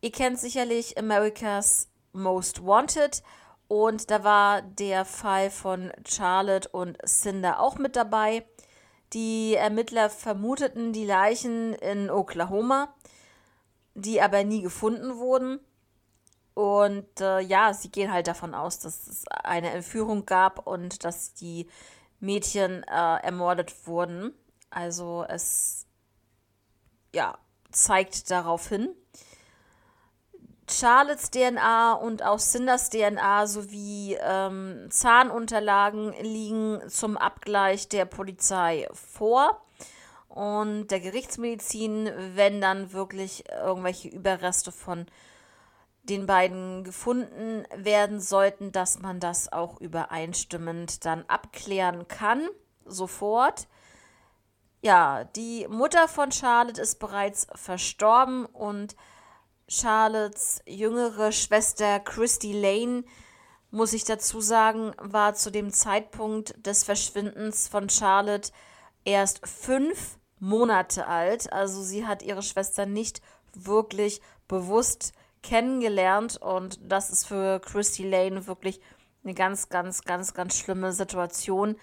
Ihr 0.00 0.12
kennt 0.12 0.38
sicherlich 0.38 0.98
America's 0.98 1.88
Most 2.12 2.64
Wanted 2.64 3.22
und 3.66 4.10
da 4.10 4.24
war 4.24 4.62
der 4.62 5.04
Fall 5.04 5.50
von 5.50 5.92
Charlotte 6.06 6.68
und 6.70 6.98
Cinder 7.06 7.60
auch 7.60 7.78
mit 7.78 7.96
dabei. 7.96 8.46
Die 9.12 9.54
Ermittler 9.54 10.10
vermuteten 10.10 10.92
die 10.92 11.04
Leichen 11.04 11.74
in 11.74 12.10
Oklahoma, 12.10 12.94
die 13.94 14.20
aber 14.20 14.44
nie 14.44 14.62
gefunden 14.62 15.16
wurden. 15.16 15.60
Und 16.58 17.20
äh, 17.20 17.38
ja, 17.38 17.72
sie 17.72 17.88
gehen 17.88 18.12
halt 18.12 18.26
davon 18.26 18.52
aus, 18.52 18.80
dass 18.80 19.06
es 19.06 19.24
eine 19.28 19.70
Entführung 19.70 20.26
gab 20.26 20.66
und 20.66 21.04
dass 21.04 21.32
die 21.32 21.68
Mädchen 22.18 22.82
äh, 22.82 23.22
ermordet 23.22 23.86
wurden. 23.86 24.34
Also 24.68 25.24
es 25.28 25.86
ja, 27.14 27.38
zeigt 27.70 28.28
darauf 28.32 28.70
hin. 28.70 28.88
Charlottes 30.68 31.30
DNA 31.30 31.92
und 31.92 32.24
auch 32.24 32.40
Cinders 32.40 32.90
DNA 32.90 33.46
sowie 33.46 34.18
ähm, 34.20 34.88
Zahnunterlagen 34.90 36.12
liegen 36.20 36.80
zum 36.88 37.16
Abgleich 37.16 37.88
der 37.88 38.04
Polizei 38.04 38.88
vor 38.92 39.62
und 40.26 40.88
der 40.88 40.98
Gerichtsmedizin, 40.98 42.10
wenn 42.34 42.60
dann 42.60 42.92
wirklich 42.92 43.44
irgendwelche 43.48 44.08
Überreste 44.08 44.72
von 44.72 45.06
den 46.08 46.26
beiden 46.26 46.84
gefunden 46.84 47.64
werden 47.74 48.20
sollten, 48.20 48.72
dass 48.72 49.00
man 49.00 49.20
das 49.20 49.52
auch 49.52 49.80
übereinstimmend 49.80 51.04
dann 51.04 51.24
abklären 51.28 52.08
kann, 52.08 52.48
sofort. 52.84 53.68
Ja, 54.80 55.24
die 55.24 55.66
Mutter 55.68 56.08
von 56.08 56.32
Charlotte 56.32 56.80
ist 56.80 56.98
bereits 56.98 57.46
verstorben 57.54 58.46
und 58.46 58.96
Charlottes 59.68 60.62
jüngere 60.66 61.32
Schwester 61.32 62.00
Christy 62.00 62.52
Lane, 62.52 63.04
muss 63.70 63.92
ich 63.92 64.04
dazu 64.04 64.40
sagen, 64.40 64.92
war 64.98 65.34
zu 65.34 65.50
dem 65.50 65.72
Zeitpunkt 65.72 66.54
des 66.66 66.84
Verschwindens 66.84 67.68
von 67.68 67.90
Charlotte 67.90 68.50
erst 69.04 69.46
fünf 69.46 70.18
Monate 70.38 71.06
alt. 71.06 71.52
Also 71.52 71.82
sie 71.82 72.06
hat 72.06 72.22
ihre 72.22 72.42
Schwester 72.42 72.86
nicht 72.86 73.20
wirklich 73.52 74.22
bewusst 74.46 75.12
kennengelernt 75.42 76.36
und 76.36 76.78
das 76.82 77.10
ist 77.10 77.26
für 77.26 77.60
Christy 77.60 78.08
Lane 78.08 78.46
wirklich 78.46 78.80
eine 79.24 79.34
ganz, 79.34 79.68
ganz, 79.68 80.04
ganz, 80.04 80.34
ganz 80.34 80.56
schlimme 80.56 80.92
Situation. 80.92 81.76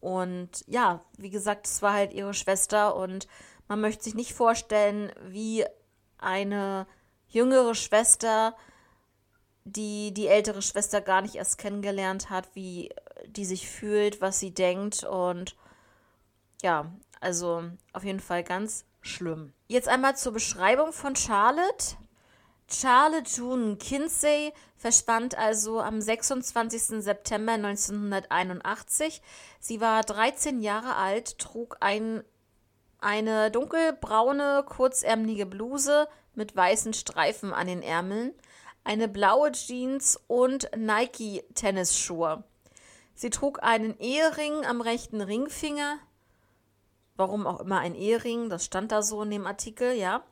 Und 0.00 0.64
ja, 0.66 1.04
wie 1.16 1.30
gesagt, 1.30 1.66
es 1.66 1.82
war 1.82 1.92
halt 1.92 2.12
ihre 2.12 2.34
Schwester 2.34 2.94
und 2.96 3.26
man 3.66 3.80
möchte 3.80 4.04
sich 4.04 4.14
nicht 4.14 4.32
vorstellen, 4.32 5.12
wie 5.26 5.64
eine 6.18 6.86
jüngere 7.28 7.74
Schwester, 7.74 8.56
die 9.64 10.14
die 10.14 10.28
ältere 10.28 10.62
Schwester 10.62 11.00
gar 11.00 11.20
nicht 11.20 11.34
erst 11.34 11.58
kennengelernt 11.58 12.30
hat, 12.30 12.48
wie 12.54 12.90
die 13.26 13.44
sich 13.44 13.68
fühlt, 13.68 14.20
was 14.20 14.38
sie 14.38 14.54
denkt 14.54 15.04
und 15.04 15.56
ja, 16.62 16.90
also 17.20 17.64
auf 17.92 18.04
jeden 18.04 18.20
Fall 18.20 18.42
ganz 18.42 18.84
schlimm. 19.00 19.52
Jetzt 19.66 19.88
einmal 19.88 20.16
zur 20.16 20.32
Beschreibung 20.32 20.92
von 20.92 21.14
Charlotte. 21.14 21.96
Charlotte 22.70 23.30
June 23.34 23.76
Kinsey 23.76 24.52
verschwand 24.76 25.36
also 25.38 25.80
am 25.80 26.00
26. 26.02 27.02
September 27.02 27.52
1981. 27.52 29.22
Sie 29.58 29.80
war 29.80 30.02
13 30.02 30.60
Jahre 30.60 30.96
alt, 30.96 31.38
trug 31.38 31.78
ein, 31.80 32.22
eine 33.00 33.50
dunkelbraune, 33.50 34.64
kurzärmelige 34.66 35.46
Bluse 35.46 36.08
mit 36.34 36.54
weißen 36.54 36.92
Streifen 36.92 37.54
an 37.54 37.68
den 37.68 37.82
Ärmeln, 37.82 38.34
eine 38.84 39.08
blaue 39.08 39.50
Jeans 39.52 40.20
und 40.26 40.70
Nike-Tennisschuhe. 40.76 42.44
Sie 43.14 43.30
trug 43.30 43.62
einen 43.62 43.98
Ehering 43.98 44.66
am 44.66 44.82
rechten 44.82 45.22
Ringfinger. 45.22 45.98
Warum 47.16 47.46
auch 47.46 47.60
immer 47.60 47.80
ein 47.80 47.94
Ehering, 47.94 48.50
das 48.50 48.66
stand 48.66 48.92
da 48.92 49.02
so 49.02 49.22
in 49.22 49.30
dem 49.30 49.46
Artikel, 49.46 49.94
ja. 49.94 50.22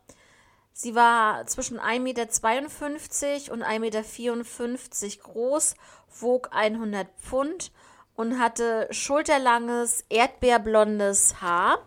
Sie 0.79 0.95
war 0.95 1.47
zwischen 1.47 1.81
1,52 1.81 2.01
Meter 2.01 3.53
und 3.55 3.63
1,54 3.63 3.79
Meter 3.79 5.23
groß, 5.23 5.75
wog 6.21 6.51
100 6.53 7.09
Pfund 7.19 7.73
und 8.15 8.39
hatte 8.39 8.87
schulterlanges, 8.91 10.05
erdbeerblondes 10.11 11.41
Haar. 11.41 11.79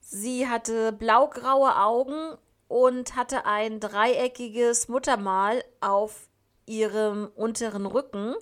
Sie 0.00 0.48
hatte 0.48 0.92
blaugraue 0.92 1.76
Augen 1.76 2.38
und 2.66 3.14
hatte 3.14 3.44
ein 3.44 3.78
dreieckiges 3.78 4.88
Muttermal 4.88 5.62
auf 5.82 6.30
ihrem 6.64 7.30
unteren 7.34 7.84
Rücken 7.84 8.34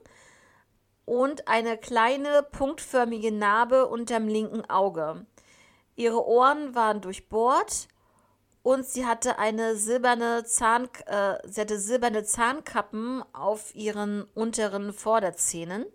und 1.06 1.48
eine 1.48 1.76
kleine 1.76 2.44
punktförmige 2.52 3.32
Narbe 3.32 3.88
unterm 3.88 4.28
linken 4.28 4.70
Auge. 4.70 5.26
Ihre 5.96 6.24
Ohren 6.24 6.76
waren 6.76 7.00
durchbohrt 7.00 7.88
und 8.62 8.86
sie 8.86 9.06
hatte 9.06 9.38
eine 9.38 9.76
silberne 9.76 10.44
Zahn, 10.44 10.88
äh, 11.06 11.36
sie 11.48 11.60
hatte 11.60 11.78
silberne 11.78 12.24
Zahnkappen 12.24 13.24
auf 13.32 13.74
ihren 13.74 14.24
unteren 14.34 14.92
Vorderzähnen. 14.92 15.86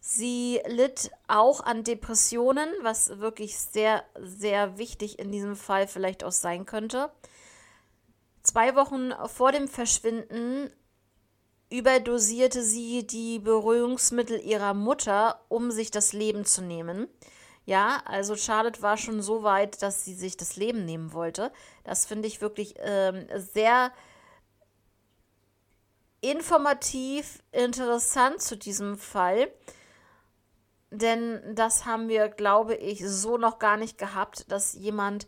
Sie 0.00 0.60
litt 0.66 1.12
auch 1.28 1.60
an 1.60 1.84
Depressionen, 1.84 2.68
was 2.82 3.20
wirklich 3.20 3.56
sehr, 3.58 4.04
sehr 4.20 4.76
wichtig 4.76 5.18
in 5.18 5.30
diesem 5.30 5.54
Fall 5.54 5.86
vielleicht 5.86 6.24
auch 6.24 6.32
sein 6.32 6.66
könnte. 6.66 7.10
Zwei 8.42 8.74
Wochen 8.74 9.12
vor 9.28 9.52
dem 9.52 9.68
Verschwinden 9.68 10.70
überdosierte 11.70 12.62
sie 12.62 13.06
die 13.06 13.38
Beruhigungsmittel 13.38 14.40
ihrer 14.40 14.74
Mutter, 14.74 15.40
um 15.48 15.70
sich 15.70 15.90
das 15.90 16.12
Leben 16.12 16.44
zu 16.44 16.62
nehmen. 16.62 17.08
Ja, 17.64 18.02
also 18.06 18.36
Charlotte 18.36 18.82
war 18.82 18.96
schon 18.96 19.22
so 19.22 19.42
weit, 19.42 19.82
dass 19.82 20.04
sie 20.04 20.14
sich 20.14 20.36
das 20.36 20.56
Leben 20.56 20.84
nehmen 20.84 21.12
wollte. 21.12 21.52
Das 21.84 22.06
finde 22.06 22.26
ich 22.26 22.40
wirklich 22.40 22.74
ähm, 22.78 23.26
sehr 23.36 23.92
informativ, 26.20 27.42
interessant 27.52 28.42
zu 28.42 28.56
diesem 28.56 28.98
Fall. 28.98 29.48
Denn 30.90 31.54
das 31.54 31.86
haben 31.86 32.08
wir, 32.08 32.28
glaube 32.28 32.74
ich, 32.74 33.06
so 33.08 33.38
noch 33.38 33.58
gar 33.58 33.76
nicht 33.76 33.96
gehabt, 33.96 34.50
dass 34.50 34.74
jemand 34.74 35.26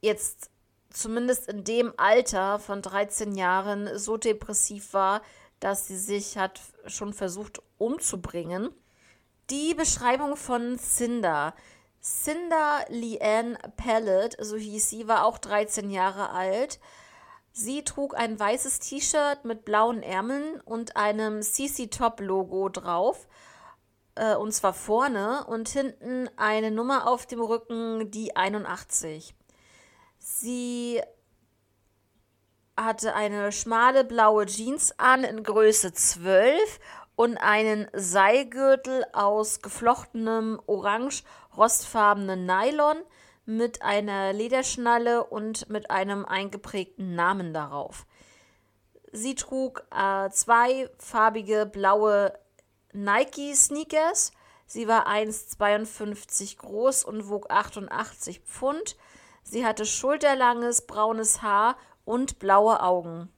jetzt 0.00 0.50
zumindest 0.90 1.48
in 1.48 1.64
dem 1.64 1.92
Alter 1.96 2.58
von 2.58 2.80
13 2.80 3.34
Jahren 3.34 3.98
so 3.98 4.16
depressiv 4.16 4.94
war, 4.94 5.22
dass 5.60 5.86
sie 5.86 5.98
sich 5.98 6.38
hat 6.38 6.60
schon 6.86 7.12
versucht 7.12 7.60
umzubringen. 7.76 8.70
Die 9.50 9.72
Beschreibung 9.72 10.36
von 10.36 10.78
Cinder. 10.78 11.54
Cinder 12.02 12.84
Leanne 12.88 13.58
Pellet, 13.78 14.36
so 14.38 14.56
hieß 14.56 14.90
sie, 14.90 15.08
war 15.08 15.24
auch 15.24 15.38
13 15.38 15.88
Jahre 15.90 16.30
alt. 16.30 16.78
Sie 17.52 17.82
trug 17.82 18.14
ein 18.14 18.38
weißes 18.38 18.80
T-Shirt 18.80 19.46
mit 19.46 19.64
blauen 19.64 20.02
Ärmeln 20.02 20.60
und 20.60 20.96
einem 20.96 21.40
CC 21.40 21.86
Top 21.86 22.20
Logo 22.20 22.68
drauf. 22.68 23.26
Äh, 24.16 24.36
und 24.36 24.52
zwar 24.52 24.74
vorne 24.74 25.46
und 25.46 25.70
hinten 25.70 26.28
eine 26.36 26.70
Nummer 26.70 27.08
auf 27.08 27.24
dem 27.24 27.40
Rücken, 27.40 28.10
die 28.10 28.36
81. 28.36 29.34
Sie 30.18 31.00
hatte 32.76 33.14
eine 33.14 33.50
schmale 33.50 34.04
blaue 34.04 34.44
Jeans 34.44 34.98
an 34.98 35.24
in 35.24 35.42
Größe 35.42 35.94
12 35.94 36.78
und 37.18 37.36
einen 37.36 37.88
Seilgürtel 37.92 39.04
aus 39.12 39.60
geflochtenem 39.60 40.60
orange-rostfarbenen 40.68 42.46
Nylon 42.46 42.98
mit 43.44 43.82
einer 43.82 44.32
Lederschnalle 44.32 45.24
und 45.24 45.68
mit 45.68 45.90
einem 45.90 46.24
eingeprägten 46.24 47.16
Namen 47.16 47.52
darauf. 47.52 48.06
Sie 49.10 49.34
trug 49.34 49.82
äh, 49.90 50.30
zwei 50.30 50.88
farbige 50.98 51.66
blaue 51.66 52.38
Nike-Sneakers. 52.92 54.30
Sie 54.66 54.86
war 54.86 55.08
1,52 55.08 56.58
groß 56.58 57.02
und 57.02 57.28
wog 57.28 57.50
88 57.50 58.42
Pfund. 58.42 58.96
Sie 59.42 59.66
hatte 59.66 59.86
schulterlanges 59.86 60.86
braunes 60.86 61.42
Haar 61.42 61.76
und 62.04 62.38
blaue 62.38 62.80
Augen. 62.80 63.32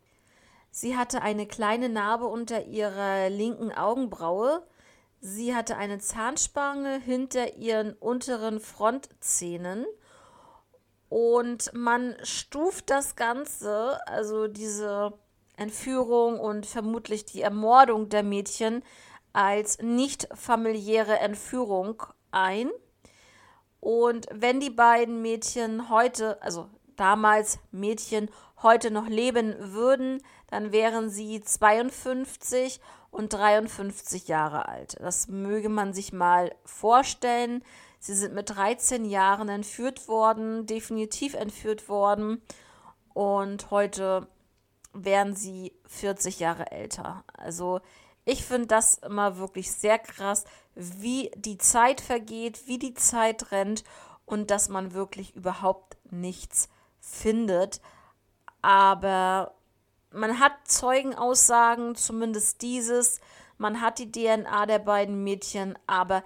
Sie 0.70 0.96
hatte 0.96 1.22
eine 1.22 1.46
kleine 1.46 1.88
Narbe 1.88 2.26
unter 2.26 2.64
ihrer 2.66 3.28
linken 3.28 3.72
Augenbraue. 3.72 4.66
Sie 5.20 5.54
hatte 5.54 5.76
eine 5.76 5.98
Zahnspange 5.98 7.00
hinter 7.00 7.56
ihren 7.56 7.92
unteren 7.94 8.61
Frontzähnen. 8.61 9.85
Und 11.09 11.72
man 11.74 12.16
stuft 12.22 12.88
das 12.88 13.16
Ganze, 13.16 13.98
also 14.06 14.46
diese 14.46 15.12
Entführung 15.56 16.38
und 16.38 16.66
vermutlich 16.66 17.24
die 17.24 17.42
Ermordung 17.42 18.09
der 18.09 18.22
Mädchen, 18.22 18.83
als 19.33 19.78
nicht 19.80 20.28
familiäre 20.35 21.18
Entführung 21.18 22.02
ein. 22.30 22.70
Und 23.80 24.26
wenn 24.33 24.61
die 24.61 24.70
beiden 24.70 25.20
Mädchen 25.20 25.90
heute, 25.90 26.40
also 26.42 26.68
damals 26.96 27.59
Mädchen, 27.72 28.30
heute 28.62 28.90
noch 28.90 29.09
leben 29.09 29.54
würden, 29.72 30.22
dann 30.50 30.72
wären 30.72 31.10
sie 31.10 31.40
52 31.40 32.80
und 33.10 33.32
53 33.32 34.28
Jahre 34.28 34.68
alt. 34.68 34.96
Das 35.00 35.28
möge 35.28 35.68
man 35.68 35.92
sich 35.92 36.12
mal 36.12 36.54
vorstellen. 36.64 37.62
Sie 37.98 38.14
sind 38.14 38.34
mit 38.34 38.50
13 38.50 39.04
Jahren 39.04 39.48
entführt 39.48 40.08
worden, 40.08 40.66
definitiv 40.66 41.34
entführt 41.34 41.88
worden. 41.88 42.40
Und 43.12 43.70
heute 43.70 44.26
wären 44.92 45.34
sie 45.36 45.72
40 45.86 46.40
Jahre 46.40 46.70
älter. 46.70 47.24
Also 47.36 47.80
ich 48.24 48.44
finde 48.44 48.68
das 48.68 48.94
immer 48.98 49.38
wirklich 49.38 49.72
sehr 49.72 49.98
krass, 49.98 50.44
wie 50.74 51.30
die 51.36 51.58
Zeit 51.58 52.00
vergeht, 52.00 52.66
wie 52.66 52.78
die 52.78 52.94
Zeit 52.94 53.50
rennt 53.50 53.84
und 54.24 54.50
dass 54.50 54.68
man 54.68 54.94
wirklich 54.94 55.34
überhaupt 55.34 55.96
nichts 56.10 56.68
findet. 57.00 57.80
Aber 58.62 59.54
man 60.12 60.38
hat 60.38 60.53
Zeugenaussagen, 60.64 61.94
zumindest 61.94 62.62
dieses. 62.62 63.20
Man 63.59 63.81
hat 63.81 63.99
die 63.99 64.11
DNA 64.11 64.66
der 64.66 64.79
beiden 64.79 65.23
Mädchen, 65.23 65.79
aber 65.87 66.25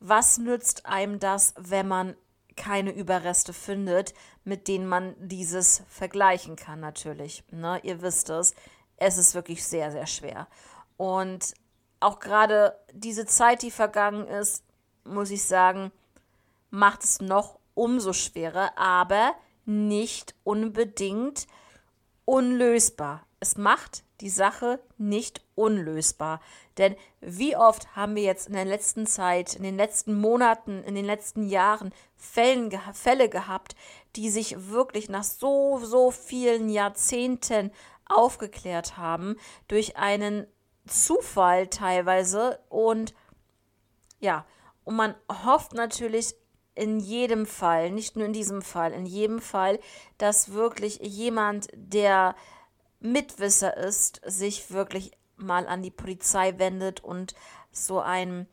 was 0.00 0.38
nützt 0.38 0.86
einem 0.86 1.18
das, 1.18 1.54
wenn 1.58 1.88
man 1.88 2.16
keine 2.56 2.92
Überreste 2.92 3.52
findet, 3.52 4.14
mit 4.44 4.68
denen 4.68 4.86
man 4.86 5.14
dieses 5.18 5.82
vergleichen 5.88 6.56
kann, 6.56 6.80
natürlich. 6.80 7.42
Ne? 7.50 7.80
Ihr 7.82 8.02
wisst 8.02 8.30
es, 8.30 8.54
es 8.96 9.16
ist 9.16 9.34
wirklich 9.34 9.64
sehr, 9.64 9.90
sehr 9.90 10.06
schwer. 10.06 10.46
Und 10.96 11.54
auch 12.00 12.20
gerade 12.20 12.78
diese 12.92 13.26
Zeit, 13.26 13.62
die 13.62 13.70
vergangen 13.70 14.28
ist, 14.28 14.62
muss 15.04 15.30
ich 15.30 15.44
sagen, 15.44 15.90
macht 16.70 17.02
es 17.02 17.20
noch 17.20 17.58
umso 17.74 18.12
schwerer, 18.12 18.76
aber 18.78 19.34
nicht 19.64 20.34
unbedingt 20.44 21.46
unlösbar. 22.24 23.26
Es 23.40 23.56
macht 23.56 24.04
die 24.20 24.30
Sache 24.30 24.80
nicht 24.96 25.42
unlösbar. 25.54 26.40
Denn 26.78 26.96
wie 27.20 27.56
oft 27.56 27.94
haben 27.94 28.14
wir 28.16 28.22
jetzt 28.22 28.46
in 28.46 28.54
der 28.54 28.64
letzten 28.64 29.06
Zeit, 29.06 29.54
in 29.54 29.62
den 29.62 29.76
letzten 29.76 30.14
Monaten, 30.14 30.82
in 30.84 30.94
den 30.94 31.04
letzten 31.04 31.46
Jahren 31.48 31.92
Fällen, 32.16 32.70
Fälle 32.92 33.28
gehabt, 33.28 33.76
die 34.16 34.30
sich 34.30 34.70
wirklich 34.70 35.08
nach 35.08 35.24
so, 35.24 35.78
so 35.82 36.10
vielen 36.10 36.68
Jahrzehnten 36.68 37.70
aufgeklärt 38.06 38.96
haben 38.96 39.36
durch 39.68 39.96
einen 39.96 40.46
Zufall 40.86 41.68
teilweise 41.68 42.60
und 42.68 43.14
ja, 44.20 44.46
und 44.84 44.96
man 44.96 45.14
hofft 45.44 45.74
natürlich 45.74 46.34
in 46.74 46.98
jedem 47.00 47.46
Fall, 47.46 47.90
nicht 47.90 48.16
nur 48.16 48.26
in 48.26 48.32
diesem 48.32 48.62
Fall, 48.62 48.92
in 48.92 49.06
jedem 49.06 49.40
Fall, 49.40 49.78
dass 50.18 50.52
wirklich 50.52 50.98
jemand, 51.02 51.68
der 51.74 52.34
Mitwisser 53.00 53.76
ist, 53.76 54.20
sich 54.24 54.70
wirklich 54.70 55.12
mal 55.36 55.66
an 55.66 55.82
die 55.82 55.90
Polizei 55.90 56.58
wendet 56.58 57.00
und 57.00 57.34
so 57.70 58.00
ein 58.00 58.46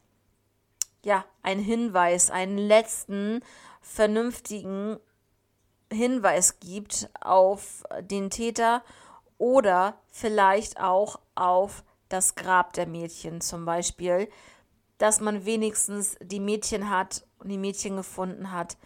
ja, 1.03 1.25
ein 1.41 1.59
Hinweis, 1.59 2.29
einen 2.29 2.57
letzten 2.57 3.43
vernünftigen 3.81 4.99
Hinweis 5.91 6.59
gibt 6.59 7.09
auf 7.19 7.83
den 8.01 8.29
Täter 8.29 8.83
oder 9.37 9.97
vielleicht 10.11 10.79
auch 10.79 11.19
auf 11.35 11.83
das 12.09 12.35
Grab 12.35 12.73
der 12.73 12.87
Mädchen 12.87 13.41
zum 13.41 13.65
Beispiel, 13.65 14.29
dass 14.97 15.19
man 15.19 15.45
wenigstens 15.45 16.15
die 16.21 16.39
Mädchen 16.39 16.89
hat 16.89 17.25
und 17.41 17.49
die 17.49 17.57
Mädchen 17.57 17.95
gefunden 17.95 18.51
hat 18.51 18.77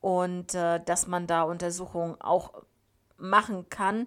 und 0.00 0.54
äh, 0.54 0.82
dass 0.84 1.06
man 1.06 1.26
da 1.26 1.42
Untersuchungen 1.42 2.20
auch 2.20 2.62
machen 3.16 3.68
kann. 3.68 4.06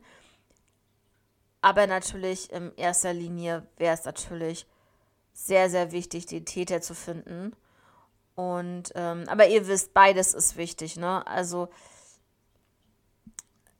Aber 1.61 1.87
natürlich 1.87 2.51
in 2.51 2.73
erster 2.75 3.13
Linie 3.13 3.65
wäre 3.77 3.93
es 3.93 4.03
natürlich 4.03 4.67
sehr, 5.33 5.69
sehr 5.69 5.91
wichtig, 5.91 6.25
den 6.25 6.45
Täter 6.45 6.81
zu 6.81 6.93
finden. 6.93 7.55
Und 8.35 8.91
ähm, 8.95 9.25
aber 9.27 9.47
ihr 9.47 9.67
wisst, 9.67 9.93
beides 9.93 10.33
ist 10.33 10.57
wichtig, 10.57 10.97
ne? 10.97 11.25
Also 11.27 11.69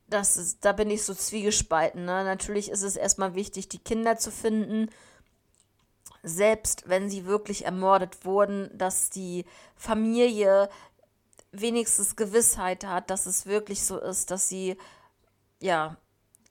das 0.08 0.38
ist, 0.38 0.63
da 0.63 0.73
bin 0.73 0.89
ich 0.89 1.04
so 1.04 1.13
zwiegespalten. 1.13 2.06
Ne? 2.06 2.23
Natürlich 2.23 2.69
ist 2.69 2.84
es 2.84 2.95
erstmal 2.95 3.34
wichtig, 3.34 3.67
die 3.67 3.80
Kinder 3.80 4.17
zu 4.17 4.32
finden, 4.32 4.89
selbst 6.24 6.88
wenn 6.88 7.10
sie 7.10 7.26
wirklich 7.26 7.66
ermordet 7.66 8.26
wurden, 8.26 8.70
dass 8.74 9.10
die 9.10 9.46
Familie 9.76 10.70
wenigstens 11.52 12.16
Gewissheit 12.16 12.86
hat, 12.86 13.10
dass 13.10 13.26
es 13.26 13.46
wirklich 13.46 13.84
so 13.84 14.00
ist, 14.00 14.32
dass 14.32 14.50
sie 14.50 14.78
ja 15.60 15.98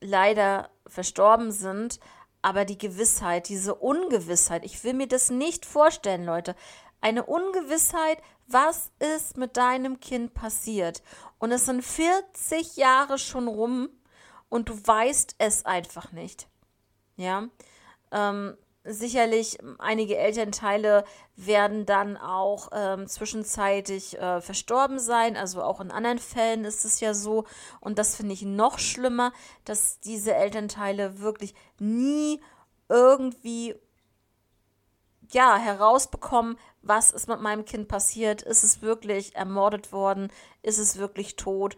leider 0.00 0.70
verstorben 0.86 1.50
sind, 1.50 1.98
aber 2.42 2.64
die 2.64 2.78
Gewissheit, 2.78 3.48
diese 3.48 3.74
Ungewissheit, 3.74 4.64
ich 4.64 4.82
will 4.84 4.94
mir 4.94 5.08
das 5.08 5.30
nicht 5.30 5.64
vorstellen, 5.64 6.24
Leute. 6.24 6.54
Eine 7.00 7.24
Ungewissheit, 7.24 8.18
was 8.46 8.90
ist 8.98 9.36
mit 9.36 9.56
deinem 9.56 10.00
Kind 10.00 10.34
passiert? 10.34 11.02
Und 11.38 11.52
es 11.52 11.66
sind 11.66 11.82
40 11.82 12.76
Jahre 12.76 13.18
schon 13.18 13.48
rum 13.48 13.88
und 14.48 14.68
du 14.68 14.74
weißt 14.74 15.36
es 15.38 15.64
einfach 15.64 16.12
nicht. 16.12 16.48
Ja. 17.16 17.48
Ähm, 18.10 18.56
sicherlich 18.84 19.58
einige 19.78 20.16
Elternteile 20.16 21.04
werden 21.36 21.86
dann 21.86 22.16
auch 22.16 22.70
ähm, 22.72 23.06
zwischenzeitlich 23.06 24.18
äh, 24.18 24.40
verstorben 24.40 24.98
sein. 24.98 25.36
Also 25.36 25.62
auch 25.62 25.80
in 25.80 25.90
anderen 25.90 26.18
Fällen 26.18 26.64
ist 26.64 26.84
es 26.84 27.00
ja 27.00 27.14
so. 27.14 27.44
Und 27.80 27.98
das 27.98 28.16
finde 28.16 28.34
ich 28.34 28.42
noch 28.42 28.78
schlimmer, 28.78 29.32
dass 29.64 30.00
diese 30.00 30.34
Elternteile 30.34 31.20
wirklich 31.20 31.54
nie 31.78 32.40
irgendwie 32.88 33.76
ja, 35.30 35.56
herausbekommen, 35.56 36.58
was 36.82 37.10
ist 37.10 37.28
mit 37.28 37.40
meinem 37.40 37.64
Kind 37.64 37.88
passiert? 37.88 38.42
Ist 38.42 38.64
es 38.64 38.82
wirklich 38.82 39.34
ermordet 39.34 39.92
worden? 39.92 40.30
Ist 40.62 40.78
es 40.78 40.98
wirklich 40.98 41.36
tot? 41.36 41.76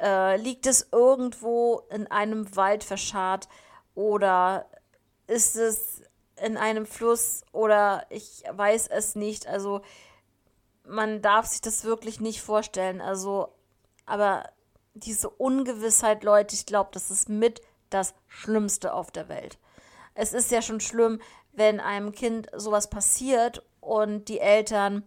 Äh, 0.00 0.36
liegt 0.38 0.66
es 0.66 0.88
irgendwo 0.90 1.82
in 1.90 2.06
einem 2.08 2.56
Wald 2.56 2.82
verscharrt? 2.82 3.48
Oder 3.94 4.66
ist 5.26 5.54
es 5.56 6.02
in 6.42 6.56
einem 6.56 6.86
Fluss 6.86 7.42
oder 7.52 8.06
ich 8.10 8.44
weiß 8.50 8.88
es 8.88 9.14
nicht. 9.14 9.46
Also 9.46 9.82
man 10.84 11.22
darf 11.22 11.46
sich 11.46 11.60
das 11.60 11.84
wirklich 11.84 12.20
nicht 12.20 12.42
vorstellen. 12.42 13.00
Also, 13.00 13.52
aber 14.06 14.48
diese 14.94 15.28
Ungewissheit, 15.30 16.24
Leute, 16.24 16.54
ich 16.54 16.66
glaube, 16.66 16.90
das 16.92 17.10
ist 17.10 17.28
mit 17.28 17.60
das 17.90 18.14
Schlimmste 18.26 18.92
auf 18.92 19.10
der 19.10 19.28
Welt. 19.28 19.58
Es 20.14 20.32
ist 20.32 20.50
ja 20.50 20.62
schon 20.62 20.80
schlimm, 20.80 21.20
wenn 21.52 21.80
einem 21.80 22.12
Kind 22.12 22.48
sowas 22.54 22.90
passiert 22.90 23.62
und 23.80 24.28
die 24.28 24.40
Eltern, 24.40 25.04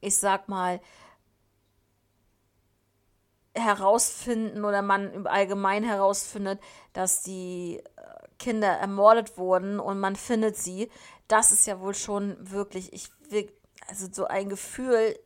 ich 0.00 0.16
sag 0.16 0.48
mal, 0.48 0.80
herausfinden 3.56 4.64
oder 4.64 4.82
man 4.82 5.12
im 5.12 5.26
Allgemeinen 5.26 5.86
herausfindet, 5.86 6.60
dass 6.92 7.22
die 7.22 7.82
Kinder 8.38 8.68
ermordet 8.68 9.38
wurden 9.38 9.80
und 9.80 9.98
man 9.98 10.16
findet 10.16 10.56
sie, 10.56 10.90
das 11.28 11.52
ist 11.52 11.66
ja 11.66 11.80
wohl 11.80 11.94
schon 11.94 12.36
wirklich, 12.38 12.92
ich 12.92 13.08
will, 13.30 13.50
also 13.88 14.08
so 14.12 14.26
ein 14.26 14.48
Gefühl 14.48 15.18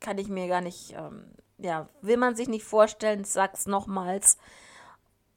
kann 0.00 0.18
ich 0.18 0.28
mir 0.28 0.48
gar 0.48 0.60
nicht, 0.60 0.92
ähm, 0.92 1.30
ja, 1.58 1.88
will 2.00 2.16
man 2.16 2.34
sich 2.34 2.48
nicht 2.48 2.64
vorstellen, 2.64 3.24
sag's 3.24 3.66
nochmals. 3.66 4.38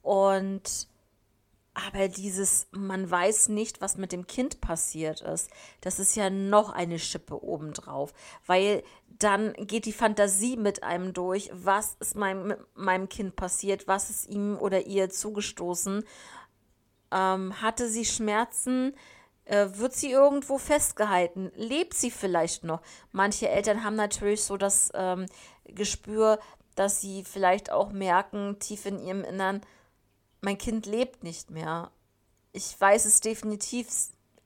Und 0.01 0.88
aber 1.75 2.07
dieses, 2.07 2.67
man 2.71 3.09
weiß 3.09 3.49
nicht, 3.49 3.81
was 3.81 3.97
mit 3.97 4.11
dem 4.11 4.27
Kind 4.27 4.61
passiert 4.61 5.21
ist, 5.21 5.51
das 5.81 5.99
ist 5.99 6.15
ja 6.15 6.29
noch 6.29 6.71
eine 6.71 6.97
Schippe 6.97 7.43
obendrauf, 7.43 8.13
weil 8.45 8.83
dann 9.07 9.53
geht 9.53 9.85
die 9.85 9.93
Fantasie 9.93 10.57
mit 10.57 10.83
einem 10.83 11.13
durch, 11.13 11.49
was 11.53 11.95
ist 11.99 12.15
meinem, 12.15 12.55
meinem 12.73 13.09
Kind 13.09 13.35
passiert, 13.35 13.88
was 13.88 14.09
ist 14.09 14.27
ihm 14.27 14.57
oder 14.57 14.88
ihr 14.88 15.09
zugestoßen 15.09 16.03
ähm, 17.11 17.61
hatte 17.61 17.88
sie 17.89 18.05
Schmerzen? 18.05 18.93
Äh, 19.45 19.67
wird 19.73 19.93
sie 19.93 20.11
irgendwo 20.11 20.57
festgehalten? 20.57 21.51
Lebt 21.55 21.93
sie 21.93 22.11
vielleicht 22.11 22.63
noch? 22.63 22.81
Manche 23.11 23.47
Eltern 23.47 23.83
haben 23.83 23.95
natürlich 23.95 24.43
so 24.43 24.57
das 24.57 24.91
ähm, 24.93 25.27
Gespür, 25.65 26.39
dass 26.75 26.99
sie 26.99 27.23
vielleicht 27.23 27.71
auch 27.71 27.91
merken, 27.91 28.57
tief 28.59 28.85
in 28.85 28.99
ihrem 28.99 29.23
Innern, 29.23 29.61
mein 30.45 30.58
Kind 30.58 30.86
lebt 30.86 31.23
nicht 31.23 31.49
mehr. 31.49 31.91
Ich 32.53 32.79
weiß 32.79 33.05
es 33.05 33.19
definitiv, 33.19 33.88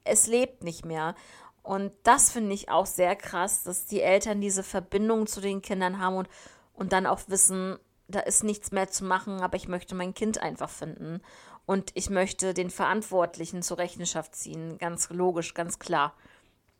es 0.05 0.27
lebt 0.27 0.63
nicht 0.63 0.85
mehr. 0.85 1.13
Und 1.61 1.91
das 2.03 2.31
finde 2.31 2.53
ich 2.53 2.69
auch 2.69 2.85
sehr 2.85 3.15
krass, 3.15 3.63
dass 3.63 3.85
die 3.85 4.01
Eltern 4.01 4.41
diese 4.41 4.63
Verbindung 4.63 5.27
zu 5.27 5.41
den 5.41 5.61
Kindern 5.61 5.99
haben 5.99 6.15
und, 6.15 6.29
und 6.73 6.93
dann 6.93 7.05
auch 7.05 7.19
wissen, 7.27 7.77
da 8.07 8.21
ist 8.21 8.43
nichts 8.43 8.71
mehr 8.71 8.89
zu 8.89 9.03
machen, 9.03 9.41
aber 9.41 9.57
ich 9.57 9.67
möchte 9.67 9.93
mein 9.93 10.13
Kind 10.13 10.41
einfach 10.41 10.69
finden. 10.69 11.21
Und 11.65 11.91
ich 11.93 12.09
möchte 12.09 12.55
den 12.55 12.71
Verantwortlichen 12.71 13.61
zur 13.61 13.77
Rechenschaft 13.77 14.35
ziehen. 14.35 14.79
Ganz 14.79 15.09
logisch, 15.09 15.53
ganz 15.53 15.77
klar. 15.77 16.15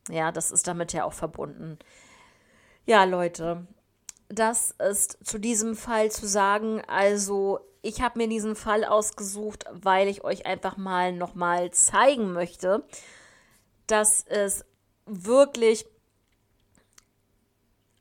Ja, 0.10 0.32
das 0.32 0.49
ist 0.49 0.67
damit 0.67 0.93
ja 0.93 1.03
auch 1.03 1.13
verbunden. 1.13 1.77
Ja, 2.88 3.03
Leute, 3.03 3.67
das 4.29 4.71
ist 4.71 5.19
zu 5.23 5.38
diesem 5.38 5.75
Fall 5.75 6.10
zu 6.10 6.27
sagen. 6.27 6.82
Also, 6.88 7.60
ich 7.82 8.02
habe 8.02 8.20
mir 8.20 8.28
diesen 8.28 8.56
Fall 8.56 8.84
ausgesucht, 8.84 9.65
weil 9.72 10.08
ich 10.08 10.24
euch 10.24 10.46
einfach 10.46 10.78
mal 10.78 11.13
nochmal 11.13 11.72
zeigen 11.72 12.34
möchte, 12.34 12.84
dass 13.88 14.24
es 14.28 14.65
wirklich 15.06 15.86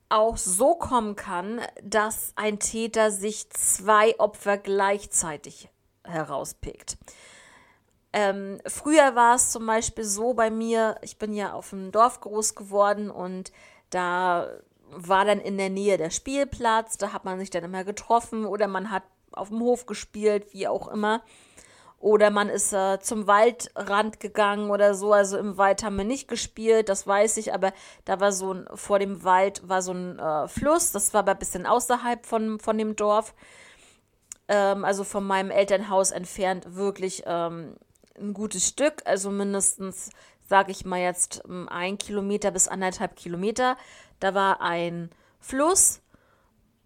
auch 0.08 0.36
so 0.36 0.74
kommen 0.74 1.16
kann, 1.16 1.60
dass 1.82 2.32
ein 2.36 2.58
Täter 2.58 3.10
sich 3.10 3.50
zwei 3.50 4.18
Opfer 4.18 4.56
gleichzeitig 4.58 5.68
herauspickt. 6.04 6.96
Ähm, 8.12 8.58
früher 8.66 9.14
war 9.14 9.34
es 9.34 9.50
zum 9.50 9.66
Beispiel 9.66 10.04
so 10.04 10.32
bei 10.32 10.50
mir, 10.50 10.96
ich 11.02 11.18
bin 11.18 11.34
ja 11.34 11.52
auf 11.52 11.70
dem 11.70 11.92
Dorf 11.92 12.20
groß 12.20 12.54
geworden 12.54 13.10
und 13.10 13.52
da 13.90 14.48
war 14.90 15.26
dann 15.26 15.40
in 15.40 15.58
der 15.58 15.68
Nähe 15.68 15.98
der 15.98 16.08
Spielplatz, 16.08 16.96
da 16.96 17.12
hat 17.12 17.26
man 17.26 17.38
sich 17.38 17.50
dann 17.50 17.64
immer 17.64 17.84
getroffen 17.84 18.46
oder 18.46 18.66
man 18.66 18.90
hat 18.90 19.02
auf 19.38 19.48
dem 19.48 19.60
Hof 19.60 19.86
gespielt, 19.86 20.52
wie 20.52 20.68
auch 20.68 20.88
immer. 20.88 21.22
Oder 22.00 22.30
man 22.30 22.48
ist 22.48 22.72
äh, 22.72 23.00
zum 23.00 23.26
Waldrand 23.26 24.20
gegangen 24.20 24.70
oder 24.70 24.94
so. 24.94 25.12
Also 25.12 25.36
im 25.36 25.58
Wald 25.58 25.82
haben 25.82 25.96
wir 25.96 26.04
nicht 26.04 26.28
gespielt, 26.28 26.88
das 26.88 27.06
weiß 27.06 27.38
ich, 27.38 27.52
aber 27.52 27.72
da 28.04 28.20
war 28.20 28.30
so 28.30 28.54
ein, 28.54 28.68
vor 28.74 29.00
dem 29.00 29.24
Wald 29.24 29.68
war 29.68 29.82
so 29.82 29.92
ein 29.92 30.18
äh, 30.18 30.46
Fluss, 30.46 30.92
das 30.92 31.12
war 31.12 31.20
aber 31.20 31.32
ein 31.32 31.38
bisschen 31.38 31.66
außerhalb 31.66 32.24
von, 32.24 32.60
von 32.60 32.78
dem 32.78 32.94
Dorf 32.94 33.34
ähm, 34.48 34.84
also 34.84 35.04
von 35.04 35.24
meinem 35.24 35.50
Elternhaus 35.50 36.10
entfernt, 36.10 36.74
wirklich 36.74 37.22
ähm, 37.26 37.76
ein 38.18 38.34
gutes 38.34 38.66
Stück, 38.66 39.02
also 39.04 39.30
mindestens, 39.30 40.10
sage 40.48 40.72
ich 40.72 40.84
mal 40.84 41.00
jetzt, 41.00 41.42
ein 41.68 41.98
Kilometer 41.98 42.50
bis 42.50 42.66
anderthalb 42.66 43.14
Kilometer. 43.14 43.76
Da 44.18 44.34
war 44.34 44.60
ein 44.60 45.10
Fluss, 45.38 46.00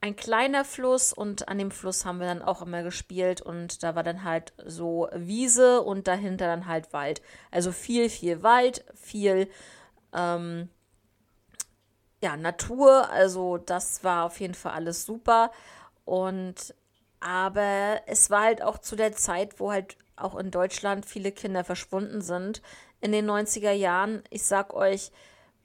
ein 0.02 0.16
kleiner 0.16 0.64
Fluss 0.64 1.12
und 1.12 1.48
an 1.48 1.58
dem 1.58 1.70
Fluss 1.70 2.04
haben 2.04 2.18
wir 2.18 2.26
dann 2.26 2.42
auch 2.42 2.60
immer 2.60 2.82
gespielt 2.82 3.40
und 3.40 3.84
da 3.84 3.94
war 3.94 4.02
dann 4.02 4.24
halt 4.24 4.52
so 4.66 5.08
Wiese 5.14 5.80
und 5.80 6.08
dahinter 6.08 6.46
dann 6.46 6.66
halt 6.66 6.92
Wald. 6.92 7.22
Also 7.52 7.70
viel, 7.70 8.10
viel 8.10 8.42
Wald, 8.42 8.84
viel 8.96 9.48
ähm, 10.12 10.68
ja, 12.20 12.36
Natur, 12.36 13.08
also 13.10 13.58
das 13.58 14.02
war 14.02 14.24
auf 14.24 14.40
jeden 14.40 14.54
Fall 14.54 14.72
alles 14.72 15.06
super 15.06 15.52
und 16.04 16.74
aber 17.20 18.00
es 18.06 18.28
war 18.28 18.42
halt 18.42 18.60
auch 18.60 18.78
zu 18.78 18.96
der 18.96 19.12
Zeit, 19.12 19.60
wo 19.60 19.70
halt 19.70 19.96
auch 20.16 20.34
in 20.34 20.50
Deutschland 20.50 21.06
viele 21.06 21.30
Kinder 21.30 21.62
verschwunden 21.62 22.22
sind. 22.22 22.60
In 23.00 23.12
den 23.12 23.30
90er 23.30 23.70
Jahren, 23.70 24.24
ich 24.30 24.42
sag 24.42 24.74
euch, 24.74 25.12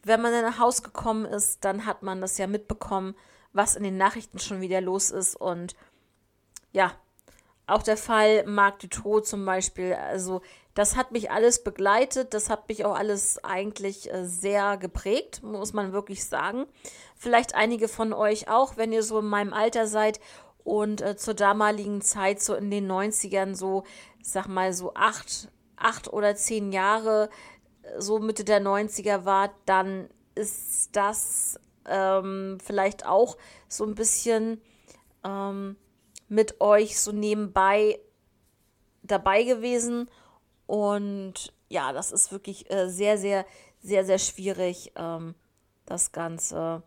wenn 0.04 0.21
man 0.21 0.34
in 0.34 0.45
ein 0.45 0.60
Haus 0.60 0.84
gekommen 0.84 1.26
ist, 1.26 1.65
dann 1.65 1.88
hat 1.88 2.04
man 2.04 2.21
das 2.21 2.38
ja 2.38 2.45
mitbekommen, 2.45 3.15
was 3.58 3.76
in 3.76 3.84
den 3.84 3.98
Nachrichten 3.98 4.39
schon 4.39 4.62
wieder 4.62 4.80
los 4.80 5.12
ist. 5.12 5.36
Und 5.36 5.76
ja, 6.72 6.93
auch 7.67 7.84
der 7.84 7.98
Fall 7.98 8.46
Marc 8.46 8.80
Dutroux 8.80 9.20
zum 9.20 9.46
Beispiel, 9.46 9.93
also 9.93 10.41
das 10.74 10.96
hat 10.96 11.12
mich 11.12 11.32
alles 11.32 11.63
begleitet, 11.63 12.34
das 12.34 12.50
hat 12.50 12.70
mich 12.70 12.86
auch 12.86 12.96
alles 12.96 13.43
eigentlich 13.43 14.13
äh, 14.13 14.26
sehr 14.26 14.78
geprägt, 14.78 15.43
muss 15.43 15.74
man 15.74 15.91
wirklich 15.91 16.26
sagen. 16.26 16.65
Vielleicht 17.15 17.56
einige 17.56 17.88
von 17.88 18.13
euch 18.13 18.48
auch, 18.48 18.78
wenn 18.78 18.93
ihr 18.93 19.04
so 19.04 19.20
in 19.20 19.26
meinem 19.26 19.54
Alter 19.54 19.88
seid 19.88 20.20
und 20.63 21.02
äh, 21.02 21.17
zur 21.17 21.34
damaligen 21.34 22.02
Zeit, 22.02 22.41
so 22.41 22.54
in 22.54 22.70
den 22.70 22.89
90ern, 22.89 23.56
so, 23.56 23.84
sag 24.22 24.48
mal, 24.48 24.72
so 24.72 24.93
acht, 24.93 25.50
acht 25.78 26.13
oder 26.13 26.36
zehn 26.36 26.72
Jahre, 26.72 27.30
äh, 27.82 28.00
so 28.00 28.20
Mitte 28.20 28.43
der 28.43 28.62
90er 28.62 29.26
war, 29.26 29.50
dann 29.65 30.10
ist 30.36 30.96
das 30.96 31.60
ähm, 31.88 32.58
vielleicht 32.63 33.06
auch 33.06 33.38
so 33.67 33.86
ein 33.86 33.95
bisschen 33.95 34.62
ähm, 35.23 35.76
mit 36.28 36.62
euch 36.62 37.00
so 37.00 37.12
nebenbei 37.12 38.00
dabei 39.04 39.43
gewesen. 39.43 40.10
Und 40.65 41.54
ja, 41.69 41.93
das 41.93 42.12
ist 42.12 42.32
wirklich 42.32 42.71
äh, 42.71 42.89
sehr, 42.89 43.17
sehr, 43.17 43.45
sehr, 43.82 44.06
sehr 44.06 44.19
schwierig, 44.19 44.91
ähm, 44.95 45.36
das 45.86 46.12
Ganze 46.12 46.84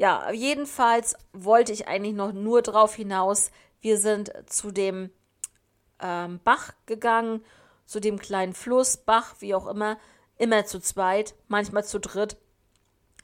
ja, 0.00 0.30
jedenfalls 0.30 1.14
wollte 1.34 1.74
ich 1.74 1.86
eigentlich 1.86 2.14
noch 2.14 2.32
nur 2.32 2.62
drauf 2.62 2.94
hinaus. 2.94 3.50
Wir 3.82 3.98
sind 3.98 4.32
zu 4.46 4.70
dem 4.70 5.10
ähm, 6.00 6.40
Bach 6.42 6.72
gegangen, 6.86 7.44
zu 7.84 8.00
dem 8.00 8.18
kleinen 8.18 8.54
Fluss, 8.54 8.96
Bach, 8.96 9.34
wie 9.40 9.54
auch 9.54 9.66
immer, 9.66 9.98
immer 10.38 10.64
zu 10.64 10.80
zweit, 10.80 11.34
manchmal 11.48 11.84
zu 11.84 12.00
dritt. 12.00 12.38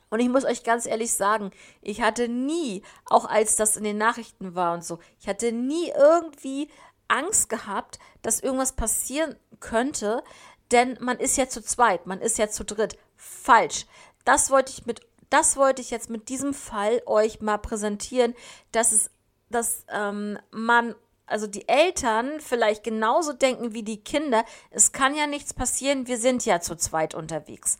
Und 0.08 0.20
ich 0.20 0.28
muss 0.28 0.44
euch 0.44 0.62
ganz 0.62 0.86
ehrlich 0.86 1.12
sagen, 1.12 1.50
ich 1.82 2.00
hatte 2.00 2.28
nie, 2.28 2.82
auch 3.06 3.24
als 3.24 3.56
das 3.56 3.76
in 3.76 3.84
den 3.84 3.98
Nachrichten 3.98 4.54
war 4.54 4.74
und 4.74 4.84
so, 4.84 4.98
ich 5.18 5.28
hatte 5.28 5.52
nie 5.52 5.90
irgendwie 5.90 6.68
Angst 7.08 7.48
gehabt, 7.48 7.98
dass 8.22 8.40
irgendwas 8.40 8.72
passieren 8.72 9.36
könnte, 9.60 10.22
denn 10.70 10.96
man 11.00 11.18
ist 11.18 11.36
ja 11.36 11.48
zu 11.48 11.62
zweit, 11.62 12.06
man 12.06 12.20
ist 12.20 12.38
ja 12.38 12.48
zu 12.48 12.64
dritt. 12.64 12.98
Falsch. 13.16 13.86
Das 14.24 14.50
wollte 14.50 14.72
ich 14.72 14.86
mit, 14.86 15.00
das 15.30 15.56
wollte 15.56 15.82
ich 15.82 15.90
jetzt 15.90 16.10
mit 16.10 16.28
diesem 16.28 16.54
Fall 16.54 17.02
euch 17.06 17.40
mal 17.40 17.58
präsentieren, 17.58 18.34
dass 18.72 18.92
es, 18.92 19.10
dass 19.50 19.84
ähm, 19.88 20.38
man 20.50 20.94
also 21.26 21.46
die 21.46 21.68
Eltern 21.68 22.40
vielleicht 22.40 22.84
genauso 22.84 23.32
denken 23.32 23.74
wie 23.74 23.82
die 23.82 24.02
Kinder, 24.02 24.44
es 24.70 24.92
kann 24.92 25.14
ja 25.16 25.26
nichts 25.26 25.54
passieren, 25.54 26.06
wir 26.06 26.18
sind 26.18 26.44
ja 26.44 26.60
zu 26.60 26.76
zweit 26.76 27.14
unterwegs. 27.14 27.78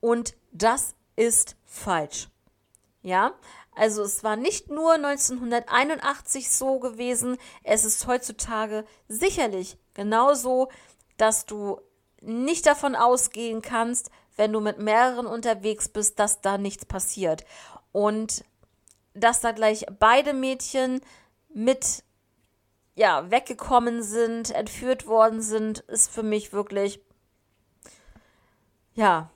Und 0.00 0.34
das 0.52 0.94
ist 1.16 1.56
falsch. 1.66 2.28
Ja, 3.02 3.32
also 3.74 4.02
es 4.02 4.22
war 4.22 4.36
nicht 4.36 4.70
nur 4.70 4.92
1981 4.94 6.50
so 6.50 6.78
gewesen, 6.78 7.38
es 7.64 7.84
ist 7.84 8.06
heutzutage 8.06 8.84
sicherlich 9.08 9.78
genauso, 9.94 10.68
dass 11.16 11.46
du 11.46 11.80
nicht 12.20 12.66
davon 12.66 12.94
ausgehen 12.94 13.62
kannst, 13.62 14.10
wenn 14.36 14.52
du 14.52 14.60
mit 14.60 14.78
mehreren 14.78 15.26
unterwegs 15.26 15.88
bist, 15.88 16.18
dass 16.18 16.40
da 16.40 16.58
nichts 16.58 16.84
passiert. 16.84 17.44
Und 17.90 18.44
dass 19.14 19.40
da 19.40 19.52
gleich 19.52 19.84
beide 19.98 20.32
Mädchen 20.32 21.00
mit 21.52 22.04
ja, 22.94 23.30
weggekommen 23.30 24.02
sind, 24.02 24.50
entführt 24.50 25.06
worden 25.06 25.40
sind, 25.40 25.80
ist 25.80 26.10
für 26.10 26.22
mich 26.22 26.52
wirklich 26.52 27.00
ja, 28.94 29.30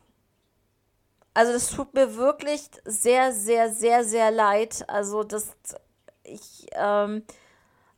also 1.37 1.53
das 1.53 1.69
tut 1.69 1.93
mir 1.93 2.17
wirklich 2.17 2.63
sehr, 2.87 3.31
sehr, 3.31 3.71
sehr, 3.71 4.05
sehr 4.05 4.31
leid. 4.31 4.87
Also 4.89 5.23
das, 5.23 5.55
ich, 6.25 6.67
ähm, 6.73 7.25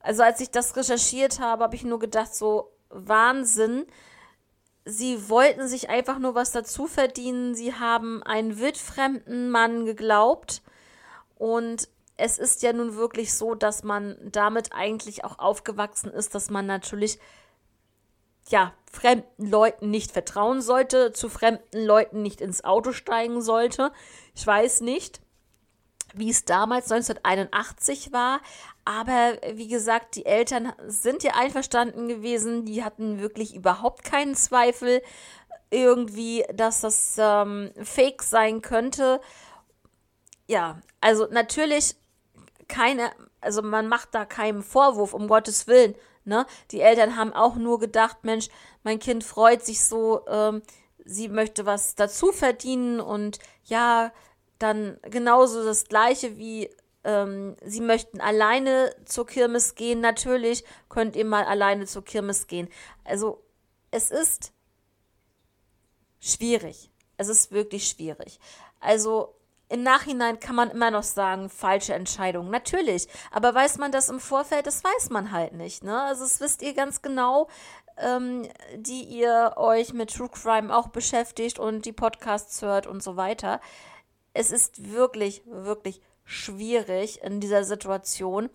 also 0.01 0.25
als 0.25 0.41
ich 0.41 0.51
das 0.51 0.75
recherchiert 0.75 1.39
habe, 1.39 1.63
habe 1.63 1.77
ich 1.77 1.85
nur 1.85 2.01
gedacht, 2.01 2.35
so 2.35 2.73
Wahnsinn. 2.91 3.87
Sie 4.85 5.29
wollten 5.29 5.69
sich 5.69 5.89
einfach 5.89 6.19
nur 6.19 6.35
was 6.35 6.51
dazu 6.51 6.89
verdienen. 6.89 7.55
Sie 7.55 7.75
haben 7.75 8.25
einen 8.25 8.59
wildfremden 8.59 9.51
Mann 9.51 9.87
geglaubt. 9.87 10.61
Und 11.37 11.89
es 12.17 12.39
ist 12.39 12.63
ja 12.63 12.73
nun 12.73 12.97
wirklich 12.97 13.33
so, 13.33 13.55
dass 13.55 13.85
man 13.85 14.17
damit 14.33 14.73
eigentlich 14.73 15.25
auch 15.25 15.39
aufgewachsen 15.39 16.11
ist, 16.11 16.35
dass 16.35 16.51
man 16.51 16.67
natürlich 16.67 17.21
ja, 18.51 18.75
fremden 18.91 19.47
Leuten 19.51 19.91
nicht 19.91 20.13
vertrauen 20.13 20.63
sollte, 20.63 21.13
zu 21.13 21.29
fremden 21.29 21.85
Leuten 21.85 22.23
nicht 22.23 22.41
ins 22.41 22.65
Auto 22.65 22.93
steigen 22.93 23.43
sollte. 23.43 23.93
Ich 24.35 24.47
weiß 24.47 24.81
nicht, 24.81 25.21
wie 26.15 26.31
es 26.31 26.45
damals 26.45 26.91
1981 26.91 28.13
war, 28.13 28.41
aber 28.85 29.37
wie 29.53 29.69
gesagt, 29.69 30.17
die 30.17 30.25
Eltern 30.25 30.73
sind 30.87 31.23
ja 31.23 31.33
einverstanden 31.35 32.09
gewesen, 32.09 32.65
die 32.65 32.83
hatten 32.83 33.21
wirklich 33.21 33.55
überhaupt 33.55 34.05
keinen 34.05 34.35
Zweifel 34.35 35.03
irgendwie, 35.71 36.45
dass 36.55 36.81
das 36.81 37.17
ähm, 37.19 37.71
fake 37.83 38.23
sein 38.23 38.63
könnte. 38.63 39.21
Ja, 40.47 40.81
also 41.01 41.27
natürlich 41.31 41.97
keine, 42.69 43.11
also 43.41 43.63
man 43.63 43.89
macht 43.89 44.15
da 44.15 44.25
keinen 44.25 44.63
Vorwurf, 44.63 45.13
um 45.13 45.29
Gottes 45.29 45.67
Willen. 45.67 45.95
Ne? 46.29 46.47
Die 46.71 46.81
Eltern 46.81 47.17
haben 47.17 47.33
auch 47.33 47.57
nur 47.57 47.79
gedacht, 47.81 48.19
Mensch, 48.23 48.49
mein 48.85 48.99
Kind 48.99 49.25
freut 49.25 49.65
sich 49.65 49.85
so, 49.85 50.27
ähm, 50.29 50.63
sie 51.05 51.29
möchte 51.29 51.67
was 51.67 51.95
dazu 51.95 52.33
verdienen 52.33 53.01
und 53.01 53.39
ja, 53.65 54.13
dann 54.59 54.99
genauso 55.03 55.65
das 55.65 55.87
gleiche 55.87 56.37
wie 56.37 56.71
ähm, 57.05 57.57
sie 57.65 57.81
möchten 57.81 58.21
alleine 58.21 58.95
zur 59.05 59.27
Kirmes 59.27 59.75
gehen. 59.75 60.01
Natürlich 60.01 60.65
könnt 60.89 61.17
ihr 61.17 61.25
mal 61.25 61.45
alleine 61.45 61.87
zur 61.87 62.05
Kirmes 62.05 62.47
gehen. 62.47 62.69
Also 63.05 63.43
es 63.91 64.11
ist 64.11 64.53
schwierig. 66.21 66.91
Es 67.17 67.29
ist 67.29 67.53
wirklich 67.53 67.89
schwierig. 67.89 68.39
Also 68.81 69.35
im 69.69 69.83
Nachhinein 69.83 70.41
kann 70.41 70.57
man 70.57 70.71
immer 70.71 70.91
noch 70.91 71.03
sagen, 71.03 71.51
falsche 71.51 71.95
Entscheidung. 71.95 72.51
Natürlich. 72.51 73.07
Aber 73.31 73.55
weiß 73.55 73.79
man 73.79 73.93
das 73.93 74.09
im 74.09 74.21
Vorfeld? 74.21 74.67
Das 74.67 74.83
weiß 74.83 75.11
man 75.11 75.31
halt 75.31 75.53
nicht. 75.53 75.85
Ne? 75.85 76.03
Also, 76.03 76.25
das 76.25 76.41
wisst 76.41 76.63
ihr 76.63 76.73
ganz 76.75 77.03
genau, 77.03 77.49
ähm, 77.99 78.49
die 78.77 79.03
ihr 79.03 79.55
euch 79.57 79.93
mit 79.93 80.15
True 80.15 80.31
Crime 80.31 80.75
auch 80.75 80.89
beschäftigt 80.89 81.59
und 81.59 81.85
die 81.85 81.93
Podcasts 81.93 82.63
hört 82.63 82.87
und 82.87 83.03
so 83.03 83.17
weiter. 83.17 83.61
Es 84.33 84.51
ist 84.51 84.93
wirklich, 84.93 85.43
wirklich 85.47 86.01
schwierig 86.25 87.23
in 87.23 87.41
dieser 87.41 87.65
Situation. 87.65 88.49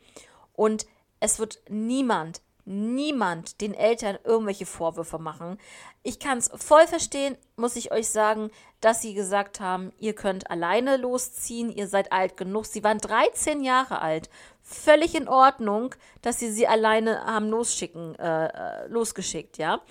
Und 0.54 0.88
es 1.20 1.40
wird 1.40 1.62
niemand, 1.70 2.42
niemand 2.66 3.62
den 3.62 3.74
Eltern 3.74 4.18
irgendwelche 4.24 4.66
Vorwürfe 4.66 5.20
machen. 5.20 5.58
Ich 6.02 6.20
kann 6.20 6.38
es 6.38 6.50
voll 6.56 6.88
verstehen, 6.88 7.38
muss 7.56 7.76
ich 7.76 7.92
euch 7.92 8.10
sagen, 8.10 8.52
dass 8.80 9.02
sie 9.02 9.14
gesagt 9.14 9.60
haben, 9.60 9.92
ihr 10.00 10.14
könnt 10.14 10.50
alleine 10.50 10.98
losziehen, 10.98 11.72
ihr 11.72 11.88
seid 11.88 12.12
alt 12.12 12.38
genug. 12.38 12.66
Sie 12.66 12.84
waren 12.84 13.00
13 13.00 13.64
Jahre 13.64 14.02
alt. 14.02 14.30
Völlig 14.62 15.16
in 15.16 15.28
Ordnung, 15.28 15.94
dass 16.22 16.40
sie 16.40 16.52
sie 16.52 16.68
alleine 16.68 17.26
haben 17.26 17.50
losschicken, 17.50 18.16
äh, 18.16 18.48
äh, 18.48 18.88
losgeschickt, 18.88 19.58
ja. 19.58 19.82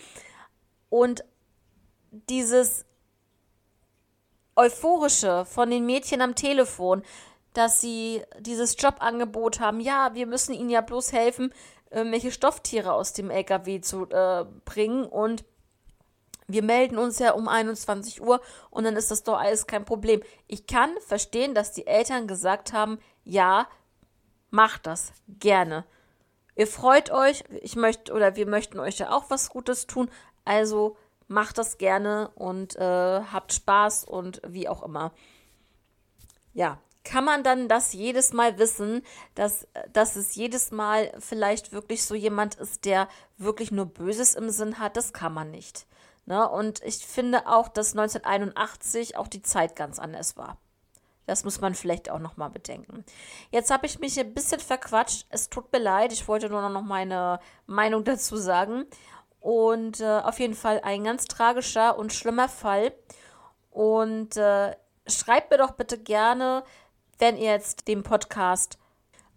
Und 0.89 1.25
dieses 2.11 2.87
euphorische 4.57 5.45
von 5.45 5.71
den 5.71 5.87
Mädchen 5.87 6.21
am 6.21 6.35
Telefon, 6.35 7.03
dass 7.55 7.81
sie 7.81 8.23
dieses 8.41 8.77
Jobangebot 8.79 9.61
haben, 9.61 9.81
ja, 9.81 10.15
wir 10.15 10.27
müssen 10.27 10.55
ihnen 10.55 10.71
ja 10.71 10.81
bloß 10.81 11.13
helfen, 11.13 11.53
irgendwelche 11.93 12.33
Stofftiere 12.33 12.93
aus 12.93 13.13
dem 13.13 13.31
LKW 13.31 13.81
zu 13.81 14.09
äh, 14.11 14.45
bringen 14.65 15.05
und 15.05 15.45
wir 16.49 16.63
melden 16.63 16.99
uns 16.99 17.19
ja 17.19 17.33
um 17.33 17.49
21 17.49 18.21
Uhr 18.23 18.41
und 18.71 18.85
dann 18.85 18.97
ist 18.97 19.11
das 19.11 19.23
doch 19.23 19.39
alles 19.39 19.67
kein 19.67 19.85
Problem. 19.85 20.23
Ich 20.49 20.67
kann 20.67 20.91
verstehen, 21.07 21.55
dass 21.55 21.73
die 21.73 21.87
Eltern 21.87 22.27
gesagt 22.27 22.73
haben, 22.73 22.99
ja, 23.25 23.69
macht 24.51 24.87
das 24.87 25.13
gerne. 25.29 25.85
Ihr 26.55 26.67
freut 26.67 27.11
euch, 27.11 27.45
ich 27.63 27.77
möchte 27.77 28.13
oder 28.13 28.37
wir 28.37 28.47
möchten 28.47 28.79
euch 28.79 28.99
ja 28.99 29.11
auch 29.11 29.31
was 29.31 29.49
Gutes 29.49 29.87
tun, 29.87 30.11
also 30.45 30.97
macht 31.29 31.57
das 31.57 31.79
gerne 31.79 32.31
und 32.35 32.77
äh, 32.77 33.23
habt 33.33 33.55
Spaß 33.55 34.05
und 34.05 34.43
wie 34.47 34.69
auch 34.69 34.83
immer. 34.83 35.13
Ja, 36.53 36.79
kann 37.05 37.25
man 37.25 37.43
dann 37.43 37.69
das 37.69 37.93
jedes 37.93 38.33
Mal 38.33 38.59
wissen, 38.59 39.03
dass, 39.35 39.67
dass 39.93 40.17
es 40.17 40.35
jedes 40.35 40.71
Mal 40.71 41.13
vielleicht 41.19 41.73
wirklich 41.73 42.05
so 42.05 42.15
jemand 42.15 42.55
ist, 42.57 42.85
der 42.85 43.09
wirklich 43.39 43.73
nur 43.73 43.87
Böses 43.87 44.35
im 44.35 44.51
Sinn 44.51 44.79
hat? 44.79 44.97
Das 44.97 45.13
kann 45.13 45.35
man 45.35 45.51
nicht. 45.51 45.87
Ne? 46.27 46.49
Und 46.49 46.83
ich 46.83 46.99
finde 47.07 47.47
auch, 47.47 47.69
dass 47.69 47.93
1981 47.97 49.17
auch 49.17 49.29
die 49.29 49.43
Zeit 49.43 49.75
ganz 49.75 49.99
anders 49.99 50.37
war. 50.37 50.59
Das 51.27 51.45
muss 51.45 51.61
man 51.61 51.75
vielleicht 51.75 52.11
auch 52.11 52.19
nochmal 52.19 52.51
bedenken. 52.51 53.05
Jetzt 53.51 53.71
habe 53.71 53.87
ich 53.87 53.99
mich 54.01 54.19
ein 54.19 54.35
bisschen 54.35 54.61
verquatscht. 54.61 55.27
Es 55.31 55.49
tut 55.49 55.73
mir 55.73 55.79
leid. 55.79 56.13
Ich 56.13 56.27
wollte 56.27 56.49
nur 56.49 56.69
noch 56.69 56.83
meine 56.83 57.39
Meinung 57.67 58.05
dazu 58.05 58.37
sagen. 58.37 58.85
Und 59.41 60.01
äh, 60.01 60.21
auf 60.21 60.39
jeden 60.41 60.55
Fall 60.55 60.81
ein 60.85 61.05
ganz 61.05 61.27
tragischer 61.27 61.99
und 61.99 62.13
schlimmer 62.13 62.49
Fall. 62.49 62.93
Und 63.71 64.37
äh, 64.37 64.77
schreibt 65.07 65.51
mir 65.51 65.59
doch 65.59 65.73
bitte 65.73 65.99
gerne, 65.99 66.65
wenn 67.23 67.37
ihr 67.37 67.53
jetzt 67.53 67.87
den 67.87 68.03
Podcast 68.03 68.79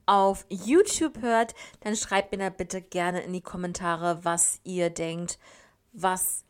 auf 0.07 0.47
YouTube 0.49 1.21
hört, 1.21 1.53
dann 1.81 1.95
schreibt 1.95 2.31
mir 2.31 2.39
da 2.39 2.49
bitte 2.49 2.81
gerne 2.81 3.21
in 3.21 3.31
die 3.31 3.41
Kommentare, 3.41 4.25
was 4.25 4.59
ihr 4.63 4.89
denkt, 4.89 5.37
was 5.93 6.45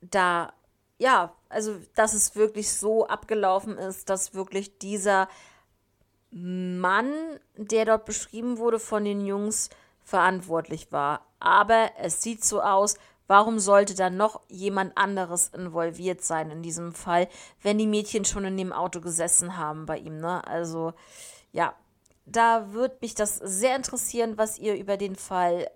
da, 0.00 0.54
ja, 0.96 1.34
also, 1.50 1.76
dass 1.94 2.14
es 2.14 2.36
wirklich 2.36 2.72
so 2.72 3.06
abgelaufen 3.06 3.76
ist, 3.76 4.08
dass 4.08 4.32
wirklich 4.32 4.78
dieser 4.78 5.28
Mann, 6.30 7.12
der 7.56 7.84
dort 7.84 8.06
beschrieben 8.06 8.56
wurde 8.56 8.78
von 8.78 9.04
den 9.04 9.26
Jungs, 9.26 9.68
verantwortlich 10.04 10.90
war. 10.90 11.26
Aber 11.38 11.90
es 11.98 12.22
sieht 12.22 12.42
so 12.42 12.62
aus, 12.62 12.96
Warum 13.26 13.58
sollte 13.58 13.94
dann 13.94 14.16
noch 14.16 14.40
jemand 14.48 14.96
anderes 14.96 15.48
involviert 15.48 16.22
sein 16.22 16.50
in 16.50 16.62
diesem 16.62 16.92
Fall, 16.92 17.28
wenn 17.62 17.78
die 17.78 17.86
Mädchen 17.86 18.24
schon 18.24 18.44
in 18.44 18.56
dem 18.56 18.72
Auto 18.72 19.00
gesessen 19.00 19.56
haben 19.56 19.86
bei 19.86 19.98
ihm, 19.98 20.18
ne? 20.18 20.46
Also, 20.46 20.92
ja, 21.52 21.74
da 22.24 22.72
würde 22.72 22.98
mich 23.00 23.14
das 23.14 23.36
sehr 23.36 23.76
interessieren, 23.76 24.38
was 24.38 24.58
ihr 24.58 24.76
über 24.76 24.96
den 24.96 25.16
Fall 25.16 25.70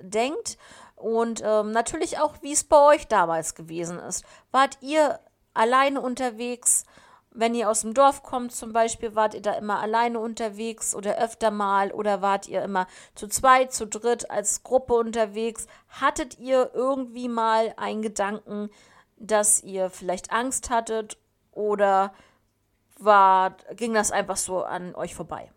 denkt 0.00 0.58
und 0.96 1.42
ähm, 1.44 1.72
natürlich 1.72 2.18
auch, 2.18 2.36
wie 2.42 2.52
es 2.52 2.64
bei 2.64 2.94
euch 2.94 3.06
damals 3.06 3.54
gewesen 3.54 3.98
ist. 3.98 4.24
Wart 4.50 4.78
ihr 4.80 5.20
alleine 5.52 6.00
unterwegs? 6.00 6.84
Wenn 7.34 7.54
ihr 7.54 7.68
aus 7.68 7.80
dem 7.80 7.94
Dorf 7.94 8.22
kommt 8.22 8.52
zum 8.52 8.72
Beispiel, 8.72 9.16
wart 9.16 9.34
ihr 9.34 9.42
da 9.42 9.54
immer 9.54 9.80
alleine 9.80 10.20
unterwegs 10.20 10.94
oder 10.94 11.18
öfter 11.18 11.50
mal 11.50 11.90
oder 11.90 12.22
wart 12.22 12.46
ihr 12.46 12.62
immer 12.62 12.86
zu 13.16 13.26
zweit, 13.26 13.72
zu 13.72 13.86
dritt 13.86 14.30
als 14.30 14.62
Gruppe 14.62 14.94
unterwegs? 14.94 15.66
Hattet 15.88 16.38
ihr 16.38 16.70
irgendwie 16.74 17.28
mal 17.28 17.74
einen 17.76 18.02
Gedanken, 18.02 18.70
dass 19.16 19.62
ihr 19.62 19.90
vielleicht 19.90 20.32
Angst 20.32 20.70
hattet 20.70 21.18
oder 21.50 22.14
war, 22.98 23.56
ging 23.74 23.94
das 23.94 24.12
einfach 24.12 24.36
so 24.36 24.62
an 24.62 24.94
euch 24.94 25.14
vorbei? 25.16 25.50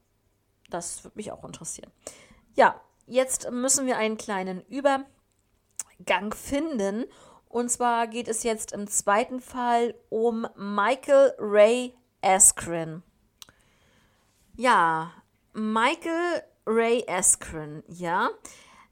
Das 0.72 1.04
würde 1.04 1.18
mich 1.18 1.32
auch 1.32 1.44
interessieren. 1.44 1.92
Ja, 2.56 2.82
jetzt 3.06 3.52
müssen 3.52 3.86
wir 3.86 3.98
einen 3.98 4.18
kleinen 4.18 4.62
Übergang 4.68 6.34
finden 6.34 7.06
und 7.50 7.70
zwar 7.70 8.08
geht 8.08 8.28
es 8.28 8.44
jetzt 8.44 8.72
im 8.72 8.88
zweiten 8.88 9.42
Fall 9.42 9.96
um 10.10 10.48
Michael 10.56 11.34
Ray 11.38 11.94
Askren. 12.22 13.04
Ja, 14.56 15.14
Michael 15.54 16.44
Ray 16.66 17.06
Askren, 17.08 17.84
ja. 17.88 18.30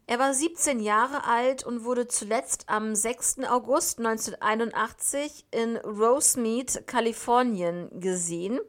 Er 0.08 0.20
war 0.20 0.34
17 0.34 0.80
Jahre 0.80 1.24
alt 1.26 1.64
und 1.64 1.84
wurde 1.84 2.08
zuletzt 2.08 2.70
am 2.70 2.94
6. 2.94 3.40
August 3.50 3.98
1981 3.98 5.48
in 5.50 5.78
Rosemead, 5.78 6.86
Kalifornien 6.86 7.90
gesehen. 8.00 8.60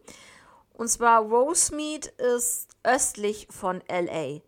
Und 0.72 0.88
zwar 0.88 1.20
Rosemead 1.20 2.06
ist 2.06 2.68
östlich 2.82 3.48
von 3.50 3.82
LA. 3.88 4.40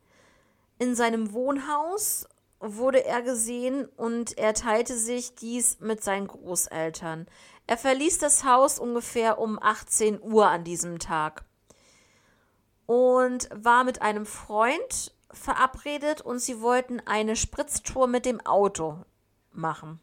In 0.78 0.94
seinem 0.94 1.32
Wohnhaus 1.34 2.26
wurde 2.60 3.04
er 3.04 3.22
gesehen 3.22 3.86
und 3.96 4.36
er 4.36 4.54
teilte 4.54 4.96
sich 4.96 5.34
dies 5.34 5.80
mit 5.80 6.02
seinen 6.02 6.26
Großeltern. 6.26 7.26
Er 7.66 7.76
verließ 7.76 8.18
das 8.18 8.44
Haus 8.44 8.78
ungefähr 8.78 9.38
um 9.38 9.62
18 9.62 10.20
Uhr 10.22 10.48
an 10.48 10.64
diesem 10.64 10.98
Tag 10.98 11.44
und 12.86 13.48
war 13.52 13.84
mit 13.84 14.00
einem 14.00 14.24
Freund 14.26 15.14
verabredet 15.30 16.22
und 16.22 16.38
sie 16.38 16.60
wollten 16.60 17.00
eine 17.00 17.36
Spritztour 17.36 18.06
mit 18.06 18.24
dem 18.24 18.40
Auto 18.44 19.04
machen. 19.52 20.00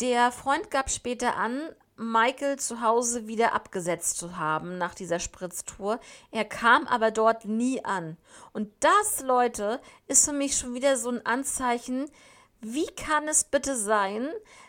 Der 0.00 0.32
Freund 0.32 0.70
gab 0.70 0.90
später 0.90 1.36
an, 1.36 1.60
Michael 2.00 2.58
zu 2.58 2.80
Hause 2.80 3.26
wieder 3.26 3.52
abgesetzt 3.52 4.16
zu 4.16 4.38
haben 4.38 4.78
nach 4.78 4.94
dieser 4.94 5.20
Spritztour. 5.20 6.00
Er 6.30 6.46
kam 6.46 6.86
aber 6.86 7.10
dort 7.10 7.44
nie 7.44 7.84
an. 7.84 8.16
Und 8.54 8.72
das, 8.80 9.20
Leute, 9.20 9.80
ist 10.06 10.24
für 10.24 10.32
mich 10.32 10.56
schon 10.56 10.72
wieder 10.72 10.96
so 10.96 11.10
ein 11.10 11.24
Anzeichen, 11.26 12.10
wie 12.60 12.86
kann 12.86 13.28
es 13.28 13.44
bitte 13.44 13.76
sein, 13.76 14.28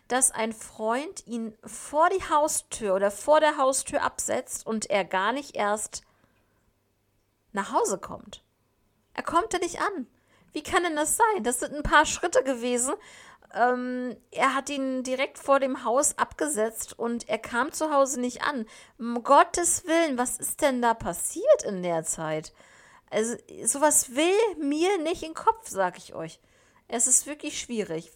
dass 0.10 0.32
ein 0.32 0.52
Freund 0.52 1.26
ihn 1.26 1.58
vor 1.64 2.10
die 2.10 2.30
Haustür 2.30 2.96
oder 2.96 3.12
vor 3.12 3.40
der 3.40 3.58
Haustür 3.58 4.04
absetzt 4.04 4.66
und 4.66 4.90
er 4.90 5.06
gar 5.06 5.32
nicht 5.32 5.56
erst 5.56 6.02
nach 7.54 7.72
Hause 7.72 7.98
kommt? 7.98 8.44
Er 9.14 9.24
kommt 9.24 9.54
ja 9.54 9.60
nicht 9.60 9.80
an. 9.80 10.08
Wie 10.52 10.64
kann 10.64 10.84
denn 10.84 10.98
das 10.98 11.16
sein? 11.16 11.44
Das 11.44 11.62
sind 11.62 11.74
ein 11.74 11.84
paar 11.84 12.06
Schritte 12.06 12.44
gewesen 12.44 12.94
ähm, 13.56 14.16
er 14.32 14.56
hat 14.56 14.70
ihn 14.70 15.04
direkt 15.04 15.38
vor 15.38 15.60
dem 15.60 15.84
Haus 15.84 16.18
abgesetzt 16.18 16.98
und 16.98 17.30
er 17.30 17.38
kam 17.38 17.72
zu 17.72 17.92
Hause 17.94 18.20
nicht 18.20 18.44
an. 18.44 18.66
Um 18.98 19.24
Gottes 19.24 19.86
Willen, 19.86 20.18
was 20.18 20.38
ist 20.38 20.62
denn 20.62 20.82
da 20.82 20.94
passiert 20.94 21.64
in 21.66 21.84
der 21.84 22.04
Zeit? 22.04 22.54
Also, 23.10 23.36
sowas 23.66 24.16
will 24.16 24.34
mir 24.60 24.98
nicht 25.00 25.24
in 25.24 25.30
den 25.30 25.36
Kopf, 25.36 25.68
sag 25.68 25.98
ich 25.98 26.14
euch. 26.14 26.40
Es 26.88 27.08
ist 27.08 27.28
wirklich 27.28 27.60
schwierig. 27.60 28.12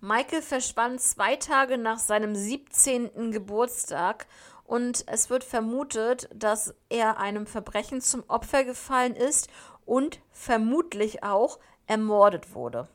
Michael 0.00 0.42
verschwand 0.42 1.00
zwei 1.00 1.36
Tage 1.36 1.78
nach 1.78 1.98
seinem 1.98 2.34
17. 2.34 3.32
Geburtstag 3.32 4.26
und 4.64 5.04
es 5.08 5.30
wird 5.30 5.44
vermutet, 5.44 6.28
dass 6.34 6.74
er 6.88 7.18
einem 7.18 7.46
Verbrechen 7.46 8.00
zum 8.00 8.24
Opfer 8.28 8.64
gefallen 8.64 9.14
ist 9.14 9.48
und 9.84 10.20
vermutlich 10.32 11.22
auch 11.22 11.58
ermordet 11.86 12.54
wurde. 12.54 12.88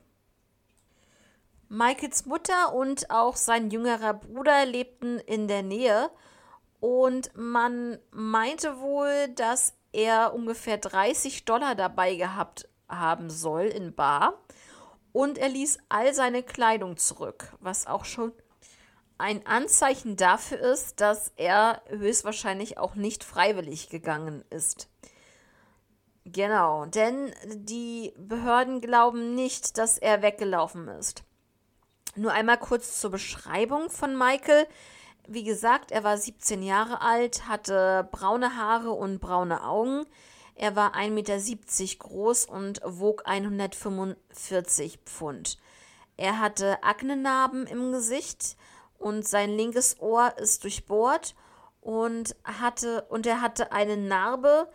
Michaels 1.73 2.25
Mutter 2.25 2.73
und 2.73 3.10
auch 3.10 3.38
sein 3.38 3.69
jüngerer 3.69 4.13
Bruder 4.13 4.65
lebten 4.65 5.19
in 5.19 5.47
der 5.47 5.63
Nähe 5.63 6.12
und 6.81 7.31
man 7.34 7.97
meinte 8.12 8.81
wohl, 8.81 9.29
dass 9.36 9.73
er 9.93 10.34
ungefähr 10.34 10.77
30 10.77 11.45
Dollar 11.45 11.75
dabei 11.75 12.15
gehabt 12.15 12.67
haben 12.89 13.29
soll 13.29 13.67
in 13.67 13.95
Bar 13.95 14.34
und 15.13 15.38
er 15.38 15.47
ließ 15.47 15.77
all 15.88 16.13
seine 16.13 16.43
Kleidung 16.43 16.97
zurück, 16.97 17.53
was 17.62 17.88
auch 17.88 18.03
schon 18.03 18.34
ein 19.17 19.45
Anzeichen 19.47 20.17
dafür 20.17 20.60
ist, 20.60 20.99
dass 20.99 21.31
er 21.38 21.84
höchstwahrscheinlich 21.88 22.79
auch 22.79 22.95
nicht 22.95 23.23
freiwillig 23.23 23.88
gegangen 23.88 24.43
ist. 24.49 24.89
Genau, 26.25 26.86
denn 26.86 27.34
die 27.45 28.13
Behörden 28.17 28.81
glauben 28.81 29.36
nicht, 29.36 29.77
dass 29.77 29.97
er 29.97 30.21
weggelaufen 30.21 30.89
ist. 30.89 31.23
Nur 32.15 32.34
einmal 32.34 32.58
kurz 32.58 33.00
zur 33.00 33.12
Beschreibung 33.12 33.89
von 33.89 34.17
Michael. 34.17 34.67
Wie 35.28 35.43
gesagt, 35.43 35.91
er 35.91 36.04
war 36.04 36.17
17 36.17 36.62
Jahre 36.62 37.02
alt, 37.02 37.47
hatte 37.47 38.08
braune 38.12 38.58
Haare 38.58 38.91
und 38.91 39.19
braune 39.19 39.63
Augen. 39.63 40.06
Er 40.56 40.76
war 40.76 40.93
1,70 40.93 41.10
Meter 41.12 41.97
groß 42.00 42.45
und 42.45 42.82
wog 42.84 43.24
145 43.26 45.00
Pfund. 45.06 45.58
Er 46.17 46.39
hatte 46.39 46.84
Aknenarben 46.84 47.65
im 47.65 47.91
Gesicht 47.91 48.58
und 49.00 49.28
sein 49.28 49.50
linkes 49.50 50.00
Ohr 50.00 50.38
ist 50.38 50.63
durchbohrt 50.63 51.34
und 51.80 52.36
hatte 52.43 53.04
und 53.10 53.26
er 53.26 53.41
hatte 53.41 53.71
eine 53.71 53.97
Narbe, 53.97 54.69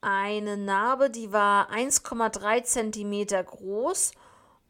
eine 0.00 0.56
Narbe, 0.56 1.10
die 1.10 1.32
war 1.32 1.70
1,3 1.70 2.62
Zentimeter 2.62 3.42
groß 3.42 4.12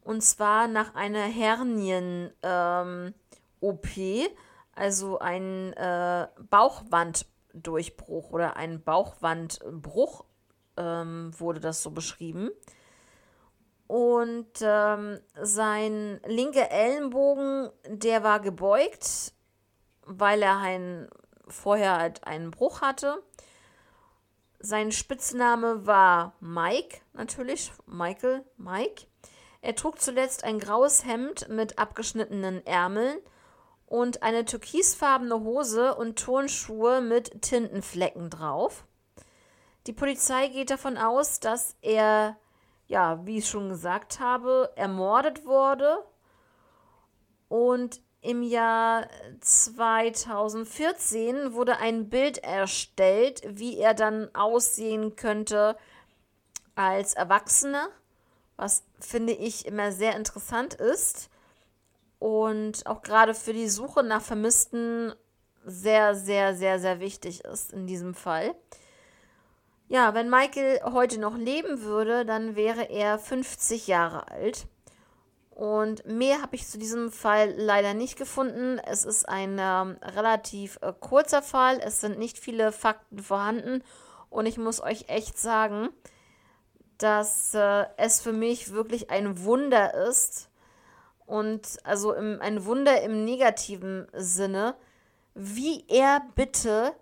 und 0.05 0.21
zwar 0.21 0.67
nach 0.67 0.93
einer 0.93 1.23
Hernien-OP, 1.23 3.97
ähm, 3.97 4.27
also 4.75 5.17
ein 5.17 5.73
äh, 5.73 6.27
Bauchwanddurchbruch 6.51 8.29
oder 8.29 8.55
ein 8.55 8.83
Bauchwandbruch 8.83 10.25
ähm, 10.77 11.31
wurde 11.39 11.59
das 11.59 11.81
so 11.81 11.89
beschrieben. 11.89 12.51
Und 13.87 14.51
ähm, 14.61 15.19
sein 15.41 16.21
linker 16.27 16.69
Ellenbogen, 16.69 17.71
der 17.87 18.21
war 18.21 18.41
gebeugt, 18.41 19.33
weil 20.05 20.43
er 20.43 20.59
ein, 20.59 21.09
vorher 21.47 21.97
halt 21.97 22.27
einen 22.27 22.51
Bruch 22.51 22.81
hatte. 22.81 23.23
Sein 24.59 24.91
Spitzname 24.91 25.87
war 25.87 26.35
Mike, 26.39 26.99
natürlich, 27.13 27.71
Michael, 27.87 28.45
Mike. 28.57 29.07
Er 29.65 29.75
trug 29.75 29.99
zuletzt 29.99 30.43
ein 30.43 30.59
graues 30.59 31.05
Hemd 31.05 31.49
mit 31.49 31.79
abgeschnittenen 31.79 32.63
Ärmeln 32.67 33.17
und 33.87 34.21
eine 34.21 34.45
türkisfarbene 34.45 35.39
Hose 35.39 35.95
und 35.95 36.19
Turnschuhe 36.19 37.01
mit 37.01 37.41
Tintenflecken 37.41 38.29
drauf. 38.29 38.85
Die 39.87 39.93
Polizei 39.93 40.49
geht 40.49 40.69
davon 40.69 40.99
aus, 40.99 41.39
dass 41.39 41.75
er, 41.81 42.37
ja, 42.85 43.25
wie 43.25 43.39
ich 43.39 43.49
schon 43.49 43.69
gesagt 43.69 44.19
habe, 44.19 44.71
ermordet 44.75 45.47
wurde 45.47 45.97
und 47.49 48.01
im 48.21 48.43
Jahr 48.43 49.07
2014 49.41 51.53
wurde 51.53 51.77
ein 51.77 52.11
Bild 52.11 52.37
erstellt, 52.37 53.41
wie 53.47 53.79
er 53.79 53.95
dann 53.95 54.29
aussehen 54.35 55.15
könnte 55.15 55.75
als 56.75 57.15
Erwachsener 57.15 57.89
was 58.57 58.83
finde 58.99 59.33
ich 59.33 59.65
immer 59.65 59.91
sehr 59.91 60.15
interessant 60.15 60.75
ist 60.75 61.29
und 62.19 62.85
auch 62.85 63.01
gerade 63.01 63.33
für 63.33 63.53
die 63.53 63.69
Suche 63.69 64.03
nach 64.03 64.21
Vermissten 64.21 65.13
sehr, 65.65 66.15
sehr, 66.15 66.55
sehr, 66.55 66.79
sehr 66.79 66.99
wichtig 66.99 67.43
ist 67.43 67.73
in 67.73 67.87
diesem 67.87 68.13
Fall. 68.13 68.55
Ja, 69.87 70.13
wenn 70.13 70.29
Michael 70.29 70.81
heute 70.83 71.19
noch 71.19 71.37
leben 71.37 71.81
würde, 71.81 72.25
dann 72.25 72.55
wäre 72.55 72.89
er 72.89 73.19
50 73.19 73.87
Jahre 73.87 74.29
alt. 74.29 74.67
Und 75.51 76.05
mehr 76.05 76.41
habe 76.41 76.55
ich 76.55 76.67
zu 76.67 76.77
diesem 76.77 77.11
Fall 77.11 77.53
leider 77.55 77.93
nicht 77.93 78.17
gefunden. 78.17 78.79
Es 78.79 79.05
ist 79.05 79.29
ein 79.29 79.57
ähm, 79.59 79.97
relativ 80.01 80.79
äh, 80.81 80.91
kurzer 80.99 81.41
Fall. 81.41 81.79
Es 81.79 82.01
sind 82.01 82.19
nicht 82.19 82.37
viele 82.37 82.71
Fakten 82.71 83.19
vorhanden. 83.19 83.83
Und 84.29 84.47
ich 84.47 84.57
muss 84.57 84.81
euch 84.81 85.05
echt 85.07 85.37
sagen, 85.37 85.89
dass 86.97 87.53
äh, 87.53 87.85
es 87.97 88.21
für 88.21 88.33
mich 88.33 88.71
wirklich 88.71 89.09
ein 89.09 89.43
Wunder 89.43 89.93
ist 89.93 90.49
und 91.25 91.77
also 91.83 92.13
im, 92.13 92.39
ein 92.41 92.65
Wunder 92.65 93.01
im 93.01 93.25
negativen 93.25 94.07
Sinne, 94.13 94.75
wie 95.33 95.85
er 95.87 96.21
bitte 96.35 96.93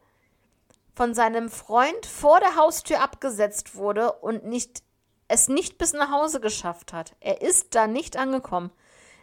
von 0.96 1.14
seinem 1.14 1.50
Freund 1.50 2.06
vor 2.06 2.40
der 2.40 2.56
Haustür 2.56 3.02
abgesetzt 3.02 3.76
wurde 3.76 4.14
und 4.14 4.46
nicht 4.46 4.84
es 5.28 5.48
nicht 5.48 5.78
bis 5.78 5.94
nach 5.94 6.12
Hause 6.12 6.40
geschafft 6.40 6.94
hat. 6.94 7.16
Er 7.20 7.42
ist 7.42 7.74
da 7.76 7.88
nicht 7.88 8.18
angekommen. 8.18 8.72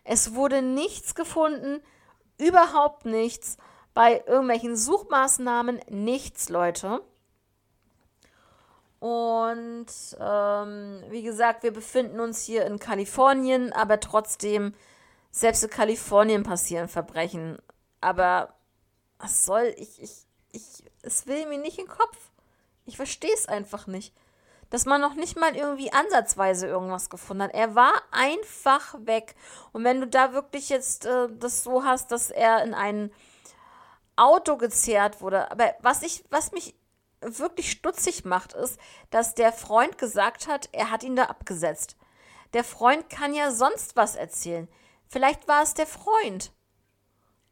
Es 0.02 0.34
wurde 0.34 0.62
nichts 0.62 1.14
gefunden, 1.14 1.82
überhaupt 2.38 3.04
nichts. 3.04 3.58
bei 3.92 4.22
irgendwelchen 4.26 4.76
Suchmaßnahmen 4.76 5.80
nichts, 5.88 6.48
Leute. 6.48 7.02
Und 9.01 9.86
ähm, 10.20 11.03
wie 11.09 11.22
gesagt, 11.22 11.62
wir 11.62 11.72
befinden 11.72 12.20
uns 12.20 12.44
hier 12.44 12.66
in 12.66 12.78
Kalifornien, 12.78 13.72
aber 13.72 13.98
trotzdem, 13.98 14.74
selbst 15.30 15.64
in 15.64 15.70
Kalifornien 15.70 16.42
passieren 16.42 16.86
Verbrechen. 16.86 17.59
Aber 18.03 18.55
was 19.18 19.46
soll 19.46 19.74
ich, 19.78 20.03
ich, 20.03 20.12
ich, 20.53 20.84
es 21.03 21.26
will 21.26 21.46
mir 21.46 21.59
nicht 21.59 21.78
in 21.78 21.86
den 21.86 21.90
Kopf. 21.90 22.30
Ich 22.84 22.96
verstehe 22.96 23.32
es 23.32 23.46
einfach 23.46 23.86
nicht. 23.86 24.14
Dass 24.68 24.84
man 24.84 25.01
noch 25.01 25.14
nicht 25.14 25.36
mal 25.36 25.57
irgendwie 25.57 25.92
ansatzweise 25.92 26.66
irgendwas 26.66 27.11
gefunden 27.11 27.44
hat. 27.44 27.55
Er 27.55 27.74
war 27.74 27.94
einfach 28.11 28.94
weg. 29.01 29.34
Und 29.72 29.82
wenn 29.82 30.01
du 30.01 30.07
da 30.07 30.34
wirklich 30.34 30.68
jetzt 30.68 31.07
äh, 31.07 31.28
das 31.38 31.64
so 31.64 31.84
hast, 31.84 32.12
dass 32.12 32.30
er 32.30 32.62
in 32.62 32.74
ein 32.74 33.11
Auto 34.14 34.59
gezerrt 34.59 35.22
wurde, 35.22 35.51
aber 35.51 35.74
was 35.80 36.03
ich, 36.03 36.24
was 36.30 36.53
mich 36.53 36.74
wirklich 37.20 37.70
stutzig 37.70 38.24
macht, 38.24 38.52
ist, 38.52 38.78
dass 39.10 39.34
der 39.34 39.52
Freund 39.52 39.98
gesagt 39.98 40.48
hat, 40.48 40.68
er 40.72 40.90
hat 40.90 41.02
ihn 41.02 41.16
da 41.16 41.24
abgesetzt. 41.24 41.96
Der 42.52 42.64
Freund 42.64 43.08
kann 43.10 43.34
ja 43.34 43.50
sonst 43.50 43.96
was 43.96 44.16
erzählen. 44.16 44.68
Vielleicht 45.06 45.48
war 45.48 45.62
es 45.62 45.74
der 45.74 45.86
Freund. 45.86 46.52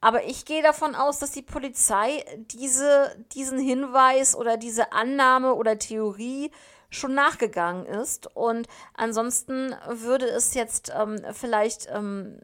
Aber 0.00 0.24
ich 0.24 0.44
gehe 0.44 0.62
davon 0.62 0.94
aus, 0.94 1.18
dass 1.18 1.32
die 1.32 1.42
Polizei 1.42 2.24
diese, 2.52 3.16
diesen 3.32 3.58
Hinweis 3.58 4.36
oder 4.36 4.56
diese 4.56 4.92
Annahme 4.92 5.54
oder 5.54 5.78
Theorie 5.78 6.52
schon 6.88 7.14
nachgegangen 7.14 7.84
ist. 7.86 8.34
Und 8.34 8.68
ansonsten 8.94 9.74
würde 9.88 10.26
es 10.26 10.54
jetzt 10.54 10.92
ähm, 10.94 11.20
vielleicht, 11.32 11.88
ähm, 11.90 12.40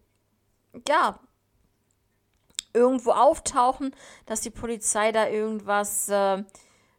ja, 0.88 1.20
irgendwo 2.72 3.12
auftauchen, 3.12 3.94
dass 4.26 4.40
die 4.40 4.50
Polizei 4.50 5.12
da 5.12 5.28
irgendwas 5.28 6.08
äh, 6.08 6.42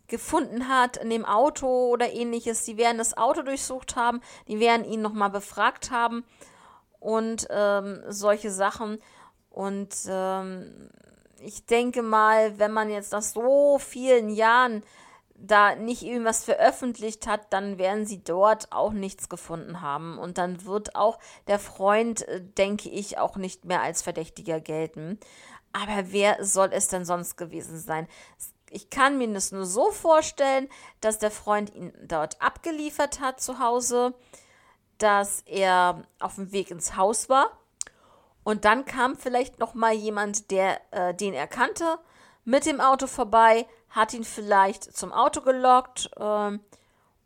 gefunden 0.08 0.68
hat 0.68 0.98
in 0.98 1.10
dem 1.10 1.26
Auto 1.26 1.90
oder 1.90 2.12
ähnliches. 2.12 2.64
Die 2.64 2.78
werden 2.78 2.98
das 2.98 3.18
Auto 3.18 3.42
durchsucht 3.42 3.96
haben, 3.96 4.22
die 4.48 4.60
werden 4.60 4.86
ihn 4.86 5.02
nochmal 5.02 5.30
befragt 5.30 5.92
haben 5.92 6.24
und 7.00 7.48
ähm, 7.50 8.04
solche 8.08 8.52
Sachen. 8.52 9.00
Und 9.50 9.96
ähm, 10.08 10.90
ich 11.40 11.66
denke 11.66 12.02
mal, 12.02 12.60
wenn 12.60 12.72
man 12.72 12.90
jetzt 12.90 13.12
nach 13.12 13.22
so 13.22 13.78
vielen 13.80 14.30
Jahren 14.30 14.84
da 15.38 15.76
nicht 15.76 16.02
irgendwas 16.02 16.44
veröffentlicht 16.44 17.28
hat, 17.28 17.52
dann 17.52 17.78
werden 17.78 18.06
sie 18.06 18.24
dort 18.24 18.72
auch 18.72 18.94
nichts 18.94 19.30
gefunden 19.30 19.82
haben. 19.82 20.18
Und 20.18 20.38
dann 20.38 20.66
wird 20.66 20.96
auch 20.96 21.20
der 21.48 21.60
Freund, 21.60 22.28
äh, 22.28 22.42
denke 22.42 22.90
ich, 22.90 23.18
auch 23.18 23.36
nicht 23.36 23.66
mehr 23.66 23.82
als 23.82 24.02
Verdächtiger 24.02 24.60
gelten. 24.60 25.20
Aber 25.74 26.12
wer 26.12 26.44
soll 26.44 26.70
es 26.72 26.88
denn 26.88 27.04
sonst 27.04 27.36
gewesen 27.36 27.80
sein? 27.80 28.08
Ich 28.76 28.90
kann 28.90 29.18
mir 29.18 29.32
das 29.34 29.54
nur 29.54 29.66
so 29.66 29.92
vorstellen, 29.92 30.68
dass 31.00 31.18
der 31.18 31.32
Freund 31.32 31.74
ihn 31.74 31.94
dort 32.04 32.42
abgeliefert 32.42 33.22
hat 33.22 33.40
zu 33.40 33.60
Hause, 33.60 34.14
dass 34.98 35.44
er 35.46 36.04
auf 36.20 36.36
dem 36.36 36.52
Weg 36.52 36.72
ins 36.72 36.98
Haus 36.98 37.30
war 37.30 37.52
und 38.44 38.64
dann 38.64 38.86
kam 38.86 39.16
vielleicht 39.16 39.60
noch 39.60 39.74
mal 39.74 39.94
jemand, 39.94 40.52
der 40.52 40.80
äh, 40.92 41.14
den 41.16 41.34
er 41.34 41.48
kannte, 41.48 41.98
mit 42.44 42.66
dem 42.66 42.80
Auto 42.80 43.08
vorbei, 43.08 43.66
hat 43.90 44.14
ihn 44.14 44.24
vielleicht 44.24 44.96
zum 44.96 45.12
Auto 45.12 45.42
gelockt 45.42 46.12
äh, 46.18 46.60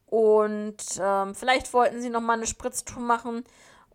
und 0.06 0.98
äh, 0.98 1.34
vielleicht 1.34 1.74
wollten 1.74 2.02
sie 2.02 2.10
noch 2.10 2.22
mal 2.22 2.34
eine 2.34 2.48
Spritztour 2.48 3.02
machen 3.02 3.44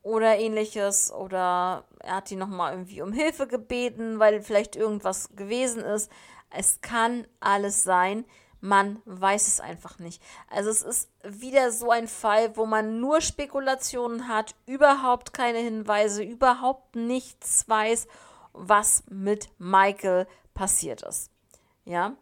oder 0.03 0.39
ähnliches 0.39 1.11
oder 1.13 1.85
er 2.01 2.17
hat 2.17 2.31
ihn 2.31 2.41
noch 2.41 2.49
mal 2.49 2.73
irgendwie 2.73 3.01
um 3.01 3.13
Hilfe 3.13 3.47
gebeten, 3.47 4.19
weil 4.19 4.43
vielleicht 4.43 4.77
irgendwas 4.77 5.31
gewesen 5.35 5.83
ist. 5.83 6.11
Es 6.57 6.81
kann 6.81 7.27
alles 7.41 7.83
sein. 7.83 8.25
Man 8.61 9.03
weiß 9.05 9.49
es 9.49 9.61
einfach 9.61 9.99
nicht. 9.99 10.23
Also 10.49 10.71
es 10.71 10.83
ist 10.83 11.11
wieder 11.23 11.71
so 11.71 11.91
ein 11.91 12.09
Fall, 12.09 12.57
wo 12.57 12.65
man 12.65 12.99
nur 12.99 13.21
Spekulationen 13.21 14.29
hat, 14.29 14.55
überhaupt 14.67 15.35
keine 15.35 15.59
Hinweise, 15.59 16.23
überhaupt 16.23 16.97
nichts 16.97 17.69
weiß, 17.69 18.07
was 18.55 19.03
mit 19.11 19.51
Michael 19.59 20.27
passiert 20.55 21.03
ist. 21.03 21.31
Ja. 21.85 22.17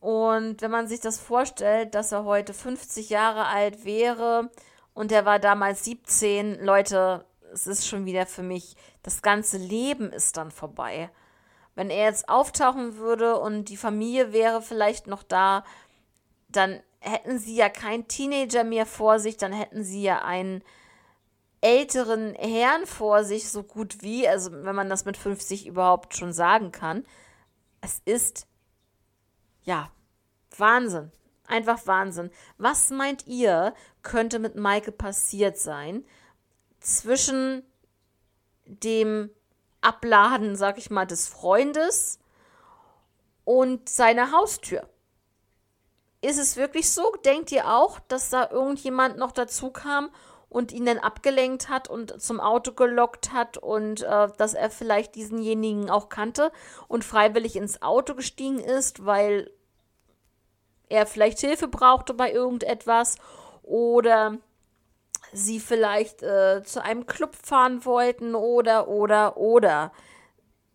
Und 0.00 0.62
wenn 0.62 0.70
man 0.70 0.88
sich 0.88 1.00
das 1.00 1.20
vorstellt, 1.20 1.94
dass 1.94 2.12
er 2.12 2.24
heute 2.24 2.54
50 2.54 3.10
Jahre 3.10 3.46
alt 3.46 3.84
wäre 3.84 4.50
und 4.94 5.12
er 5.12 5.24
war 5.24 5.38
damals 5.38 5.84
17, 5.84 6.64
Leute, 6.64 7.24
es 7.52 7.66
ist 7.66 7.86
schon 7.86 8.04
wieder 8.04 8.26
für 8.26 8.42
mich, 8.42 8.76
das 9.02 9.22
ganze 9.22 9.58
Leben 9.58 10.12
ist 10.12 10.36
dann 10.36 10.50
vorbei. 10.50 11.10
Wenn 11.78 11.90
er 11.90 12.06
jetzt 12.06 12.28
auftauchen 12.28 12.96
würde 12.96 13.38
und 13.38 13.66
die 13.66 13.76
Familie 13.76 14.32
wäre 14.32 14.62
vielleicht 14.62 15.06
noch 15.06 15.22
da, 15.22 15.62
dann 16.48 16.80
hätten 16.98 17.38
sie 17.38 17.54
ja 17.54 17.68
keinen 17.68 18.08
Teenager 18.08 18.64
mehr 18.64 18.84
vor 18.84 19.20
sich, 19.20 19.36
dann 19.36 19.52
hätten 19.52 19.84
sie 19.84 20.02
ja 20.02 20.24
einen 20.24 20.64
älteren 21.60 22.34
Herrn 22.34 22.84
vor 22.84 23.22
sich, 23.22 23.48
so 23.48 23.62
gut 23.62 24.02
wie, 24.02 24.26
also 24.26 24.50
wenn 24.50 24.74
man 24.74 24.88
das 24.88 25.04
mit 25.04 25.16
50 25.16 25.68
überhaupt 25.68 26.16
schon 26.16 26.32
sagen 26.32 26.72
kann. 26.72 27.06
Es 27.80 28.02
ist, 28.04 28.48
ja, 29.62 29.88
Wahnsinn. 30.56 31.12
Einfach 31.46 31.86
Wahnsinn. 31.86 32.32
Was 32.56 32.90
meint 32.90 33.28
ihr, 33.28 33.72
könnte 34.02 34.40
mit 34.40 34.56
Maike 34.56 34.90
passiert 34.90 35.58
sein 35.58 36.04
zwischen 36.80 37.62
dem 38.66 39.30
Abladen, 39.80 40.56
sag 40.56 40.78
ich 40.78 40.90
mal, 40.90 41.06
des 41.06 41.28
Freundes 41.28 42.18
und 43.44 43.88
seiner 43.88 44.32
Haustür. 44.32 44.88
Ist 46.20 46.38
es 46.38 46.56
wirklich 46.56 46.90
so? 46.90 47.12
Denkt 47.24 47.52
ihr 47.52 47.72
auch, 47.72 48.00
dass 48.00 48.30
da 48.30 48.50
irgendjemand 48.50 49.18
noch 49.18 49.32
dazu 49.32 49.70
kam 49.70 50.10
und 50.48 50.72
ihn 50.72 50.86
dann 50.86 50.98
abgelenkt 50.98 51.68
hat 51.68 51.88
und 51.88 52.20
zum 52.20 52.40
Auto 52.40 52.72
gelockt 52.72 53.32
hat 53.32 53.56
und 53.58 54.02
äh, 54.02 54.28
dass 54.36 54.54
er 54.54 54.70
vielleicht 54.70 55.14
diesenjenigen 55.14 55.90
auch 55.90 56.08
kannte 56.08 56.50
und 56.88 57.04
freiwillig 57.04 57.56
ins 57.56 57.82
Auto 57.82 58.14
gestiegen 58.14 58.58
ist, 58.58 59.04
weil 59.04 59.50
er 60.88 61.06
vielleicht 61.06 61.38
Hilfe 61.40 61.68
brauchte 61.68 62.14
bei 62.14 62.32
irgendetwas 62.32 63.16
oder 63.62 64.38
sie 65.32 65.60
vielleicht 65.60 66.22
äh, 66.22 66.62
zu 66.64 66.82
einem 66.82 67.06
Club 67.06 67.34
fahren 67.34 67.84
wollten 67.84 68.34
oder, 68.34 68.88
oder, 68.88 69.36
oder. 69.36 69.92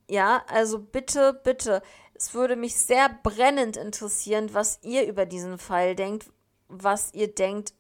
Ja, 0.10 0.43
also 0.47 0.80
bitte, 0.80 1.39
bitte. 1.43 1.82
Es 2.14 2.34
würde 2.34 2.56
mich 2.56 2.76
sehr 2.76 3.10
brennend 3.24 3.78
interessieren, 3.78 4.54
was 4.54 4.80
ihr 4.84 5.08
über 5.08 5.26
diesen 5.26 5.58
Fall 5.58 5.95
denkt, 5.95 6.30
was 6.68 7.14
ihr 7.14 7.34
denkt, 7.34 7.74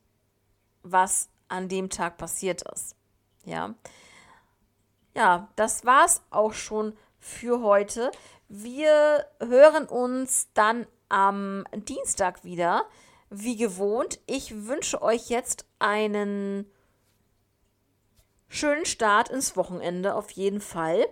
was 0.81 1.29
an 1.47 1.69
dem 1.69 1.89
Tag 1.89 2.17
passiert 2.17 2.63
ist. 2.73 2.95
Ja. 3.45 3.75
Ja, 5.15 5.49
das 5.55 5.85
war's 5.85 6.23
auch 6.31 6.53
schon 6.53 6.97
für 7.19 7.61
heute. 7.61 8.11
Wir 8.47 9.27
hören 9.39 9.85
uns 9.85 10.47
dann 10.53 10.87
am 11.09 11.65
Dienstag 11.75 12.43
wieder 12.43 12.85
wie 13.33 13.57
gewohnt, 13.57 14.19
ich 14.27 14.67
wünsche 14.67 15.01
euch 15.01 15.29
jetzt 15.29 15.65
einen 15.79 16.69
schönen 18.47 18.85
Start 18.85 19.29
ins 19.29 19.57
Wochenende 19.57 20.15
auf 20.15 20.31
jeden 20.31 20.61
Fall. 20.61 21.05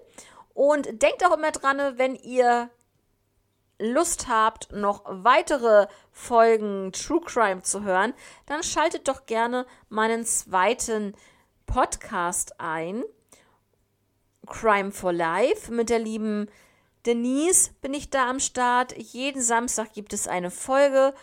Und 0.53 1.01
denkt 1.01 1.26
auch 1.26 1.36
immer 1.36 1.51
dran, 1.51 1.97
wenn 1.97 2.15
ihr 2.15 2.69
Lust 3.80 4.28
habt, 4.28 4.72
noch 4.72 5.03
weitere 5.05 5.88
Folgen 6.11 6.91
True 6.91 7.22
Crime 7.22 7.63
zu 7.63 7.84
hören, 7.84 8.13
dann 8.45 8.61
schaltet 8.61 9.07
doch 9.07 9.26
gerne 9.26 9.65
meinen 9.89 10.24
zweiten 10.24 11.15
Podcast 11.65 12.59
ein. 12.59 13.03
Crime 14.45 14.91
for 14.91 15.13
Life 15.13 15.72
mit 15.72 15.89
der 15.89 15.99
lieben 15.99 16.47
Denise 17.05 17.72
bin 17.82 17.95
ich 17.95 18.11
da 18.11 18.30
am 18.30 18.39
Start. 18.39 18.95
Jeden 18.97 19.41
Samstag 19.41 19.93
gibt 19.93 20.13
es 20.13 20.28
eine 20.28 20.51
Folge 20.51 21.15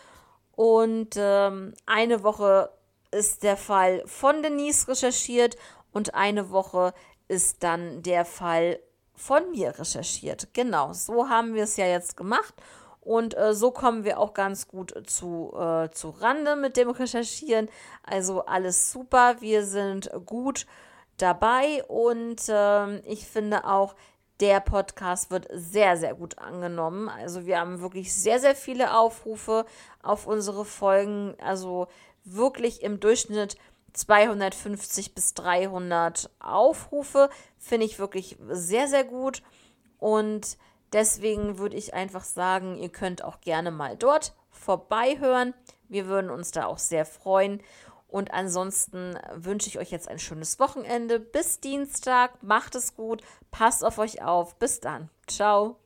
und 0.58 1.10
ähm, 1.16 1.72
eine 1.86 2.24
Woche 2.24 2.72
ist 3.12 3.44
der 3.44 3.56
Fall 3.56 4.02
von 4.06 4.42
Denise 4.42 4.88
recherchiert 4.88 5.56
und 5.92 6.16
eine 6.16 6.50
Woche 6.50 6.94
ist 7.28 7.62
dann 7.62 8.02
der 8.02 8.24
Fall 8.24 8.80
von 9.14 9.52
mir 9.52 9.78
recherchiert. 9.78 10.48
Genau, 10.54 10.92
so 10.94 11.28
haben 11.28 11.54
wir 11.54 11.62
es 11.62 11.76
ja 11.76 11.86
jetzt 11.86 12.16
gemacht. 12.16 12.54
Und 13.00 13.36
äh, 13.36 13.54
so 13.54 13.70
kommen 13.70 14.02
wir 14.02 14.18
auch 14.18 14.34
ganz 14.34 14.66
gut 14.66 14.92
zu, 15.06 15.54
äh, 15.56 15.90
zu 15.90 16.10
Rande 16.10 16.56
mit 16.56 16.76
dem 16.76 16.90
Recherchieren. 16.90 17.68
Also 18.02 18.44
alles 18.44 18.90
super, 18.90 19.40
wir 19.40 19.64
sind 19.64 20.10
gut 20.26 20.66
dabei 21.18 21.84
und 21.84 22.48
äh, 22.48 22.98
ich 23.02 23.28
finde 23.28 23.64
auch, 23.64 23.94
der 24.40 24.60
Podcast 24.60 25.30
wird 25.30 25.48
sehr, 25.52 25.96
sehr 25.96 26.14
gut 26.14 26.38
angenommen. 26.38 27.08
Also 27.08 27.46
wir 27.46 27.58
haben 27.58 27.80
wirklich 27.80 28.14
sehr, 28.14 28.38
sehr 28.38 28.54
viele 28.54 28.96
Aufrufe 28.96 29.66
auf 30.02 30.26
unsere 30.26 30.64
Folgen. 30.64 31.34
Also 31.40 31.88
wirklich 32.24 32.82
im 32.82 33.00
Durchschnitt 33.00 33.56
250 33.94 35.14
bis 35.14 35.34
300 35.34 36.30
Aufrufe. 36.38 37.30
Finde 37.58 37.86
ich 37.86 37.98
wirklich 37.98 38.36
sehr, 38.48 38.88
sehr 38.88 39.04
gut. 39.04 39.42
Und 39.98 40.58
Deswegen 40.92 41.58
würde 41.58 41.76
ich 41.76 41.92
einfach 41.92 42.24
sagen, 42.24 42.76
ihr 42.78 42.88
könnt 42.88 43.22
auch 43.22 43.40
gerne 43.40 43.70
mal 43.70 43.96
dort 43.96 44.34
vorbeihören. 44.50 45.54
Wir 45.88 46.06
würden 46.06 46.30
uns 46.30 46.50
da 46.50 46.66
auch 46.66 46.78
sehr 46.78 47.04
freuen. 47.04 47.62
Und 48.08 48.32
ansonsten 48.32 49.18
wünsche 49.34 49.68
ich 49.68 49.78
euch 49.78 49.90
jetzt 49.90 50.08
ein 50.08 50.18
schönes 50.18 50.58
Wochenende. 50.58 51.20
Bis 51.20 51.60
Dienstag. 51.60 52.42
Macht 52.42 52.74
es 52.74 52.94
gut. 52.94 53.22
Passt 53.50 53.84
auf 53.84 53.98
euch 53.98 54.22
auf. 54.22 54.56
Bis 54.56 54.80
dann. 54.80 55.10
Ciao. 55.26 55.76